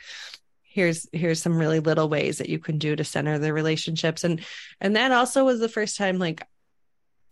here's 0.62 1.08
here's 1.12 1.42
some 1.42 1.58
really 1.58 1.80
little 1.80 2.08
ways 2.08 2.38
that 2.38 2.48
you 2.48 2.58
can 2.58 2.78
do 2.78 2.94
to 2.94 3.02
center 3.02 3.38
the 3.38 3.52
relationships 3.52 4.22
and 4.22 4.40
and 4.80 4.94
that 4.94 5.10
also 5.10 5.44
was 5.44 5.58
the 5.58 5.68
first 5.68 5.96
time 5.96 6.18
like 6.18 6.46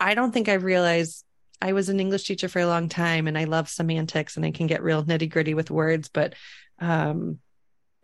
I 0.00 0.14
don't 0.14 0.32
think 0.32 0.48
I 0.48 0.54
realized 0.54 1.24
I 1.60 1.72
was 1.72 1.88
an 1.88 2.00
English 2.00 2.24
teacher 2.24 2.48
for 2.48 2.60
a 2.60 2.66
long 2.66 2.88
time 2.88 3.26
and 3.26 3.36
I 3.36 3.44
love 3.44 3.68
semantics 3.68 4.36
and 4.36 4.46
I 4.46 4.50
can 4.50 4.66
get 4.66 4.82
real 4.82 5.04
nitty 5.04 5.30
gritty 5.30 5.54
with 5.54 5.70
words, 5.70 6.08
but 6.08 6.34
um, 6.78 7.38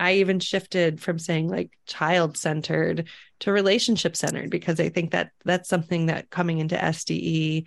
I 0.00 0.14
even 0.14 0.40
shifted 0.40 1.00
from 1.00 1.20
saying 1.20 1.48
like 1.48 1.70
child 1.86 2.36
centered 2.36 3.08
to 3.40 3.52
relationship 3.52 4.16
centered 4.16 4.50
because 4.50 4.80
I 4.80 4.88
think 4.88 5.12
that 5.12 5.30
that's 5.44 5.68
something 5.68 6.06
that 6.06 6.30
coming 6.30 6.58
into 6.58 6.76
SDE 6.76 7.66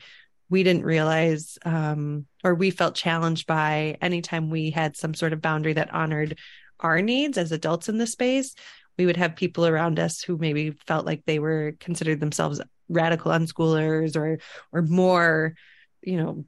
we 0.49 0.63
didn't 0.63 0.85
realize 0.85 1.57
um, 1.65 2.25
or 2.43 2.55
we 2.55 2.71
felt 2.71 2.95
challenged 2.95 3.47
by 3.47 3.97
anytime 4.01 4.49
we 4.49 4.69
had 4.71 4.95
some 4.95 5.13
sort 5.13 5.33
of 5.33 5.41
boundary 5.41 5.73
that 5.73 5.93
honored 5.93 6.37
our 6.79 7.01
needs 7.01 7.37
as 7.37 7.51
adults 7.51 7.89
in 7.89 7.97
the 7.97 8.07
space 8.07 8.55
we 8.97 9.05
would 9.05 9.17
have 9.17 9.35
people 9.35 9.65
around 9.65 9.99
us 9.99 10.21
who 10.21 10.37
maybe 10.37 10.71
felt 10.85 11.05
like 11.05 11.23
they 11.25 11.39
were 11.39 11.73
considered 11.79 12.19
themselves 12.19 12.61
radical 12.89 13.31
unschoolers 13.31 14.15
or 14.15 14.39
or 14.71 14.81
more 14.81 15.55
you 16.01 16.17
know 16.17 16.45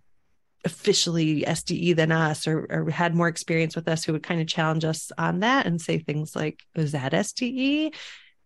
officially 0.65 1.43
SDE 1.43 1.95
than 1.95 2.11
us 2.11 2.47
or, 2.47 2.65
or 2.69 2.89
had 2.89 3.15
more 3.15 3.27
experience 3.27 3.75
with 3.75 3.87
us 3.87 4.03
who 4.03 4.13
would 4.13 4.23
kind 4.23 4.41
of 4.41 4.47
challenge 4.47 4.83
us 4.83 5.11
on 5.17 5.39
that 5.39 5.65
and 5.65 5.81
say 5.81 5.99
things 5.99 6.35
like, 6.35 6.61
is 6.75 6.91
that 6.91 7.13
SDE? 7.13 7.93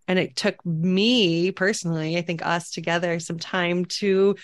And 0.07 0.19
it 0.19 0.35
took 0.35 0.63
me 0.65 1.51
personally, 1.51 2.17
I 2.17 2.21
think 2.21 2.45
us 2.45 2.71
together, 2.71 3.19
some 3.19 3.39
time 3.39 3.85
to 3.85 4.35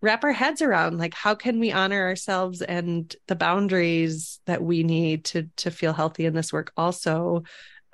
wrap 0.00 0.24
our 0.24 0.32
heads 0.32 0.62
around 0.62 0.98
like 0.98 1.14
how 1.14 1.34
can 1.34 1.58
we 1.58 1.72
honor 1.72 2.06
ourselves 2.06 2.62
and 2.62 3.14
the 3.26 3.34
boundaries 3.34 4.40
that 4.46 4.62
we 4.62 4.82
need 4.82 5.24
to 5.24 5.48
to 5.56 5.70
feel 5.70 5.92
healthy 5.92 6.26
in 6.26 6.34
this 6.34 6.52
work 6.52 6.72
also 6.76 7.42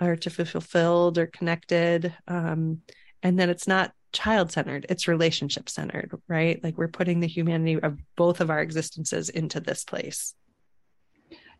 or 0.01 0.17
to 0.17 0.31
feel 0.31 0.47
fulfilled 0.47 1.19
or 1.19 1.27
connected? 1.27 2.15
Um, 2.29 2.83
and 3.23 3.39
then 3.39 3.51
it's 3.51 3.67
not 3.67 3.93
child 4.13 4.53
centered 4.53 4.87
it's 4.89 5.09
relationship 5.09 5.69
centered 5.69 6.13
right? 6.29 6.63
Like 6.63 6.79
we're 6.79 6.89
putting 6.89 7.21
the 7.21 7.27
humanity 7.27 7.81
of 7.81 7.99
both 8.17 8.41
of 8.41 8.51
our 8.51 8.61
existences 8.61 9.29
into 9.29 9.61
this 9.61 9.85
place. 9.85 10.35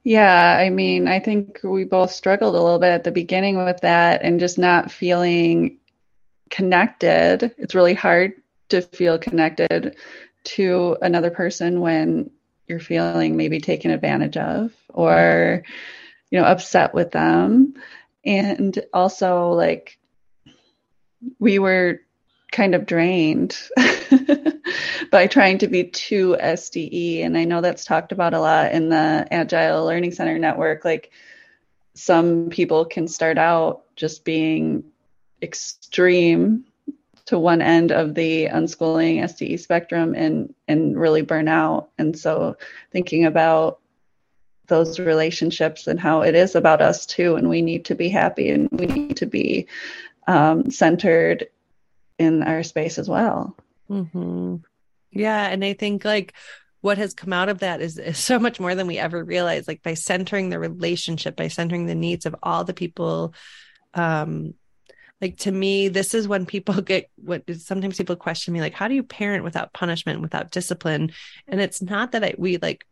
Yeah 0.05 0.59
i 0.61 0.69
mean 0.69 1.09
i 1.09 1.19
think 1.19 1.61
we 1.65 1.85
both 1.85 2.11
struggled 2.11 2.55
a 2.55 2.61
little 2.61 2.79
bit 2.79 2.91
at 2.91 3.05
the 3.05 3.11
beginning 3.11 3.65
with 3.65 3.81
that 3.81 4.21
and 4.23 4.39
just 4.39 4.59
not 4.59 4.93
feeling 4.93 5.79
connected. 6.55 7.53
It's 7.59 7.75
really 7.75 7.95
hard 7.95 8.35
to 8.69 8.83
feel 8.83 9.19
connected 9.19 9.97
to 10.45 10.97
another 11.03 11.31
person 11.31 11.81
when 11.81 12.31
you're 12.67 12.81
feeling 12.81 13.37
maybe 13.37 13.61
taken 13.61 13.91
advantage 13.91 14.37
of 14.37 14.73
or 14.89 15.63
you 16.31 16.39
know 16.39 16.47
upset 16.47 16.95
with 16.95 17.11
them. 17.11 17.75
And 18.25 18.79
also 18.93 19.51
like 19.51 19.99
we 21.39 21.59
were 21.59 22.01
kind 22.53 22.75
of 22.75 22.87
drained 22.87 23.59
by 25.11 25.27
trying 25.27 25.59
to 25.59 25.67
be 25.67 25.85
too 25.85 26.37
SDE 26.41 27.25
and 27.25 27.37
I 27.37 27.45
know 27.45 27.61
that's 27.61 27.85
talked 27.85 28.13
about 28.13 28.35
a 28.35 28.41
lot 28.41 28.73
in 28.73 28.89
the 28.89 29.27
Agile 29.31 29.85
Learning 29.85 30.13
Center 30.13 30.39
network. 30.39 30.85
Like 30.85 31.11
some 31.95 32.49
people 32.51 32.85
can 32.85 33.09
start 33.09 33.39
out 33.39 33.83
just 33.97 34.25
being 34.25 34.85
extreme 35.43 36.65
to 37.27 37.39
one 37.39 37.63
end 37.63 37.91
of 37.91 38.15
the 38.15 38.47
unschooling 38.47 39.23
SDE 39.23 39.59
spectrum 39.59 40.15
and 40.15 40.55
and 40.69 40.99
really 40.99 41.23
burn 41.23 41.49
out. 41.49 41.91
And 41.99 42.19
so 42.19 42.57
thinking 42.93 43.25
about 43.25 43.81
those 44.67 44.99
relationships 44.99 45.87
and 45.87 46.01
how 46.01 46.23
it 46.23 46.35
is 46.35 46.55
about 46.55 46.81
us 46.81 47.07
too, 47.07 47.37
and 47.37 47.49
we 47.49 47.63
need 47.63 47.85
to 47.87 47.95
be 47.95 48.09
happy 48.09 48.51
and 48.51 48.69
we 48.73 48.87
need 48.87 49.17
to 49.19 49.27
be 49.27 49.67
um, 50.27 50.71
centered 50.71 51.49
in 52.19 52.43
our 52.43 52.63
space 52.63 52.99
as 52.99 53.09
well. 53.09 53.57
Mm-hmm. 53.91 54.57
Yeah, 55.11 55.47
and 55.47 55.65
I 55.65 55.75
think 55.75 56.05
like 56.05 56.35
what 56.81 56.99
has 56.99 57.15
come 57.15 57.33
out 57.33 57.49
of 57.49 57.61
that 57.61 57.81
is, 57.81 57.99
is 57.99 58.19
so 58.19 58.39
much 58.39 58.61
more 58.61 58.75
than 58.75 58.87
we 58.87 58.99
ever 58.99 59.25
realized. 59.25 59.69
Like 59.69 59.83
by 59.83 59.95
centering 59.95 60.51
the 60.51 60.59
relationship, 60.59 61.37
by 61.37 61.49
centering 61.49 61.87
the 61.87 61.95
needs 61.95 62.27
of 62.27 62.37
all 62.43 62.65
the 62.65 62.75
people 62.75 63.35
um, 63.95 64.55
like 65.25 65.39
to 65.39 65.51
me 65.51 65.89
this 65.89 66.15
is 66.15 66.29
when 66.29 66.45
people 66.47 66.81
get 66.93 67.11
what 67.17 67.43
sometimes 67.57 67.97
people 67.97 68.17
question 68.17 68.53
me 68.53 68.61
like 68.61 68.75
how 68.75 68.89
do 68.89 68.95
you 68.95 69.03
parent 69.03 69.45
without 69.45 69.73
punishment 69.73 70.21
without 70.21 70.51
discipline? 70.51 71.13
And 71.49 71.61
it's 71.61 71.81
not 71.81 72.13
that 72.13 72.25
I, 72.25 72.35
we 72.37 72.59
like 72.59 72.87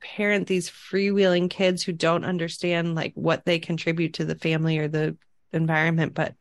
parent 0.00 0.46
these 0.46 0.70
freewheeling 0.70 1.48
kids 1.50 1.82
who 1.82 1.92
don't 1.92 2.24
understand 2.24 2.94
like 2.94 3.12
what 3.14 3.44
they 3.44 3.58
contribute 3.58 4.14
to 4.14 4.24
the 4.24 4.34
family 4.34 4.78
or 4.78 4.88
the 4.88 5.16
environment 5.52 6.14
but 6.14 6.34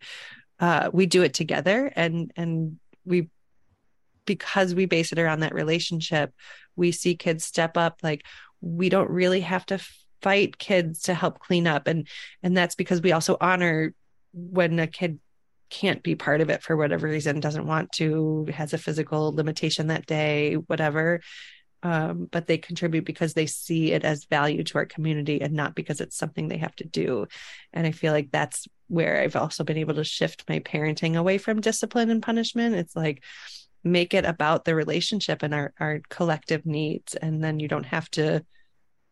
uh, 0.59 0.89
we 0.93 1.07
do 1.07 1.23
it 1.23 1.33
together. 1.33 1.91
And 1.95 2.31
and 2.35 2.79
we 3.03 3.29
because 4.25 4.75
we 4.75 4.85
base 4.85 5.11
it 5.11 5.17
around 5.17 5.39
that 5.39 5.55
relationship 5.55 6.31
we 6.75 6.91
see 6.91 7.15
kids 7.15 7.43
step 7.43 7.77
up. 7.77 7.99
Like 8.03 8.25
we 8.61 8.89
don't 8.89 9.09
really 9.09 9.41
have 9.41 9.65
to 9.67 9.79
fight 10.21 10.57
kids 10.57 11.03
to 11.03 11.13
help 11.13 11.39
clean 11.39 11.67
up. 11.67 11.87
And 11.87 12.07
and 12.43 12.55
that's 12.55 12.75
because 12.75 13.01
we 13.01 13.11
also 13.11 13.37
honor 13.39 13.93
when 14.33 14.79
a 14.79 14.87
kid 14.87 15.19
can't 15.69 16.03
be 16.03 16.15
part 16.15 16.41
of 16.41 16.49
it 16.49 16.61
for 16.61 16.75
whatever 16.75 17.07
reason, 17.07 17.39
doesn't 17.39 17.65
want 17.65 17.91
to, 17.93 18.47
has 18.53 18.73
a 18.73 18.77
physical 18.77 19.33
limitation 19.33 19.87
that 19.87 20.05
day, 20.05 20.55
whatever, 20.55 21.21
um, 21.83 22.27
but 22.29 22.45
they 22.45 22.57
contribute 22.57 23.05
because 23.05 23.33
they 23.33 23.45
see 23.45 23.91
it 23.91 24.03
as 24.03 24.25
value 24.25 24.63
to 24.63 24.77
our 24.77 24.85
community 24.85 25.41
and 25.41 25.53
not 25.53 25.73
because 25.73 26.01
it's 26.01 26.17
something 26.17 26.47
they 26.47 26.57
have 26.57 26.75
to 26.75 26.83
do. 26.83 27.25
And 27.73 27.87
I 27.87 27.91
feel 27.91 28.13
like 28.13 28.29
that's 28.31 28.67
where 28.87 29.21
I've 29.21 29.35
also 29.35 29.63
been 29.63 29.77
able 29.77 29.95
to 29.95 30.03
shift 30.03 30.43
my 30.47 30.59
parenting 30.59 31.15
away 31.15 31.37
from 31.37 31.61
discipline 31.61 32.09
and 32.09 32.21
punishment. 32.21 32.75
It's 32.75 32.95
like, 32.95 33.23
make 33.83 34.13
it 34.13 34.25
about 34.25 34.63
the 34.63 34.75
relationship 34.75 35.41
and 35.41 35.55
our, 35.55 35.73
our 35.79 36.01
collective 36.09 36.65
needs. 36.65 37.15
And 37.15 37.43
then 37.43 37.59
you 37.59 37.67
don't 37.67 37.85
have 37.85 38.09
to 38.11 38.45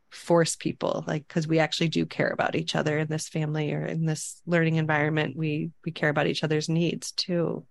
force 0.10 0.56
people 0.56 1.04
like 1.08 1.28
because 1.28 1.48
we 1.48 1.60
actually 1.60 1.90
do 1.90 2.06
care 2.06 2.30
about 2.30 2.56
each 2.56 2.76
other 2.76 2.98
in 2.98 3.08
this 3.08 3.30
family 3.30 3.74
or 3.74 3.86
in 3.86 4.06
this 4.06 4.42
learning 4.46 4.76
environment. 4.76 5.36
We 5.36 5.72
we 5.86 5.92
care 5.92 6.10
about 6.10 6.28
each 6.28 6.44
other's 6.44 6.70
needs 6.70 7.12
too. 7.12 7.66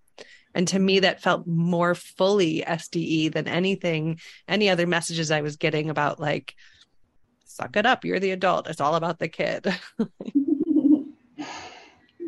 And 0.55 0.67
to 0.69 0.79
me 0.79 1.01
that 1.01 1.21
felt 1.21 1.47
more 1.47 1.95
fully 1.95 2.65
sde 2.67 3.33
than 3.33 3.49
anything 3.49 4.19
any 4.47 4.69
other 4.71 4.87
messages 4.87 5.31
i 5.31 5.41
was 5.41 5.57
getting 5.57 5.91
about 5.91 6.19
like 6.21 6.55
suck 7.45 7.77
it 7.77 7.87
up 7.87 8.05
you're 8.05 8.21
the 8.21 8.31
adult 8.31 8.69
it's 8.69 8.81
all 8.81 8.95
about 8.95 9.19
the 9.19 9.29
kid. 9.29 9.67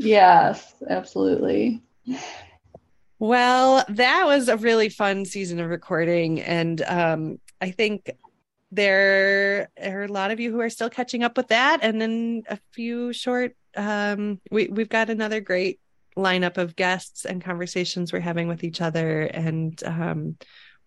Yes 0.03 0.73
absolutely. 0.89 1.83
Well 3.19 3.85
that 3.87 4.25
was 4.25 4.49
a 4.49 4.57
really 4.57 4.89
fun 4.89 5.27
season 5.27 5.61
of 5.61 5.69
recording 5.69 6.41
and 6.41 6.81
um 6.87 7.39
i 7.61 7.71
think 7.71 8.11
there 8.73 9.69
are 9.83 10.05
a 10.05 10.13
lot 10.13 10.31
of 10.31 10.41
you 10.41 10.51
who 10.51 10.61
are 10.61 10.71
still 10.71 10.91
catching 10.91 11.23
up 11.23 11.37
with 11.37 11.49
that. 11.49 11.81
And 11.83 12.01
then 12.01 12.43
a 12.49 12.59
few 12.73 13.13
short 13.13 13.57
um 13.77 14.41
we 14.51 14.67
we've 14.67 14.89
got 14.89 15.11
another 15.11 15.41
great 15.41 15.81
lineup 16.17 16.59
of 16.59 16.75
guests 16.75 17.25
and 17.25 17.43
conversations 17.43 18.13
we're 18.13 18.21
having 18.21 18.49
with 18.49 18.65
each 18.65 18.81
other. 18.81 19.23
And 19.23 19.83
um 19.85 20.37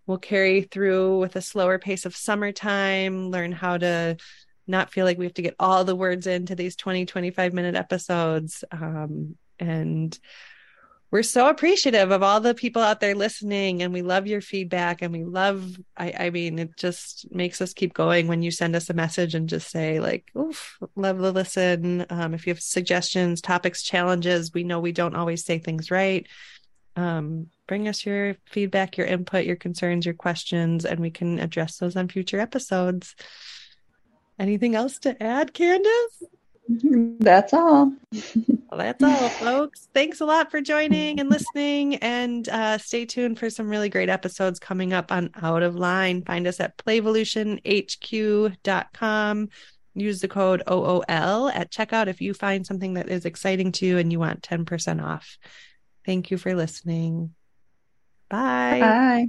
we'll 0.06 0.18
carry 0.18 0.62
through 0.62 1.18
with 1.18 1.36
a 1.36 1.42
slower 1.42 1.78
pace 1.78 2.04
of 2.04 2.16
summertime 2.16 3.30
learn 3.30 3.52
how 3.52 3.78
to 3.78 4.16
not 4.66 4.90
feel 4.90 5.04
like 5.04 5.18
we 5.18 5.26
have 5.26 5.34
to 5.34 5.42
get 5.42 5.56
all 5.58 5.84
the 5.84 5.96
words 5.96 6.26
into 6.26 6.54
these 6.54 6.76
20 6.76 7.06
25 7.06 7.52
minute 7.52 7.74
episodes. 7.74 8.64
Um 8.70 9.36
and 9.58 10.18
we're 11.14 11.22
so 11.22 11.48
appreciative 11.48 12.10
of 12.10 12.24
all 12.24 12.40
the 12.40 12.56
people 12.56 12.82
out 12.82 12.98
there 12.98 13.14
listening 13.14 13.84
and 13.84 13.92
we 13.92 14.02
love 14.02 14.26
your 14.26 14.40
feedback 14.40 15.00
and 15.00 15.12
we 15.12 15.22
love 15.22 15.76
I, 15.96 16.12
I 16.18 16.30
mean 16.30 16.58
it 16.58 16.76
just 16.76 17.32
makes 17.32 17.60
us 17.60 17.72
keep 17.72 17.94
going 17.94 18.26
when 18.26 18.42
you 18.42 18.50
send 18.50 18.74
us 18.74 18.90
a 18.90 18.94
message 18.94 19.36
and 19.36 19.48
just 19.48 19.70
say 19.70 20.00
like 20.00 20.32
oof 20.36 20.76
love 20.96 21.18
the 21.18 21.30
listen. 21.30 22.04
Um, 22.10 22.34
if 22.34 22.48
you 22.48 22.50
have 22.50 22.60
suggestions 22.60 23.40
topics 23.40 23.84
challenges 23.84 24.52
we 24.52 24.64
know 24.64 24.80
we 24.80 24.90
don't 24.90 25.14
always 25.14 25.44
say 25.44 25.60
things 25.60 25.88
right. 25.88 26.26
Um, 26.96 27.46
bring 27.68 27.86
us 27.86 28.04
your 28.04 28.34
feedback 28.46 28.96
your 28.96 29.06
input 29.06 29.44
your 29.44 29.54
concerns 29.54 30.04
your 30.04 30.16
questions 30.16 30.84
and 30.84 30.98
we 30.98 31.12
can 31.12 31.38
address 31.38 31.76
those 31.76 31.94
on 31.94 32.08
future 32.08 32.40
episodes. 32.40 33.14
Anything 34.36 34.74
else 34.74 34.98
to 34.98 35.22
add 35.22 35.54
candis 35.54 36.24
that's 37.20 37.52
all. 37.52 37.92
well, 38.70 38.78
that's 38.78 39.02
all, 39.02 39.28
folks. 39.28 39.88
Thanks 39.92 40.20
a 40.20 40.24
lot 40.24 40.50
for 40.50 40.60
joining 40.60 41.20
and 41.20 41.28
listening. 41.28 41.96
And 41.96 42.48
uh, 42.48 42.78
stay 42.78 43.04
tuned 43.04 43.38
for 43.38 43.50
some 43.50 43.68
really 43.68 43.88
great 43.88 44.08
episodes 44.08 44.58
coming 44.58 44.92
up 44.92 45.12
on 45.12 45.30
Out 45.42 45.62
of 45.62 45.76
Line. 45.76 46.22
Find 46.22 46.46
us 46.46 46.60
at 46.60 46.76
playvolutionhq.com. 46.78 49.48
Use 49.96 50.20
the 50.20 50.28
code 50.28 50.62
OOL 50.68 51.50
at 51.50 51.70
checkout 51.70 52.08
if 52.08 52.20
you 52.20 52.34
find 52.34 52.66
something 52.66 52.94
that 52.94 53.08
is 53.08 53.26
exciting 53.26 53.70
to 53.72 53.86
you 53.86 53.98
and 53.98 54.10
you 54.10 54.18
want 54.18 54.42
10% 54.42 55.04
off. 55.04 55.38
Thank 56.04 56.30
you 56.30 56.38
for 56.38 56.54
listening. 56.54 57.34
Bye. 58.28 58.78
Bye. 58.80 59.28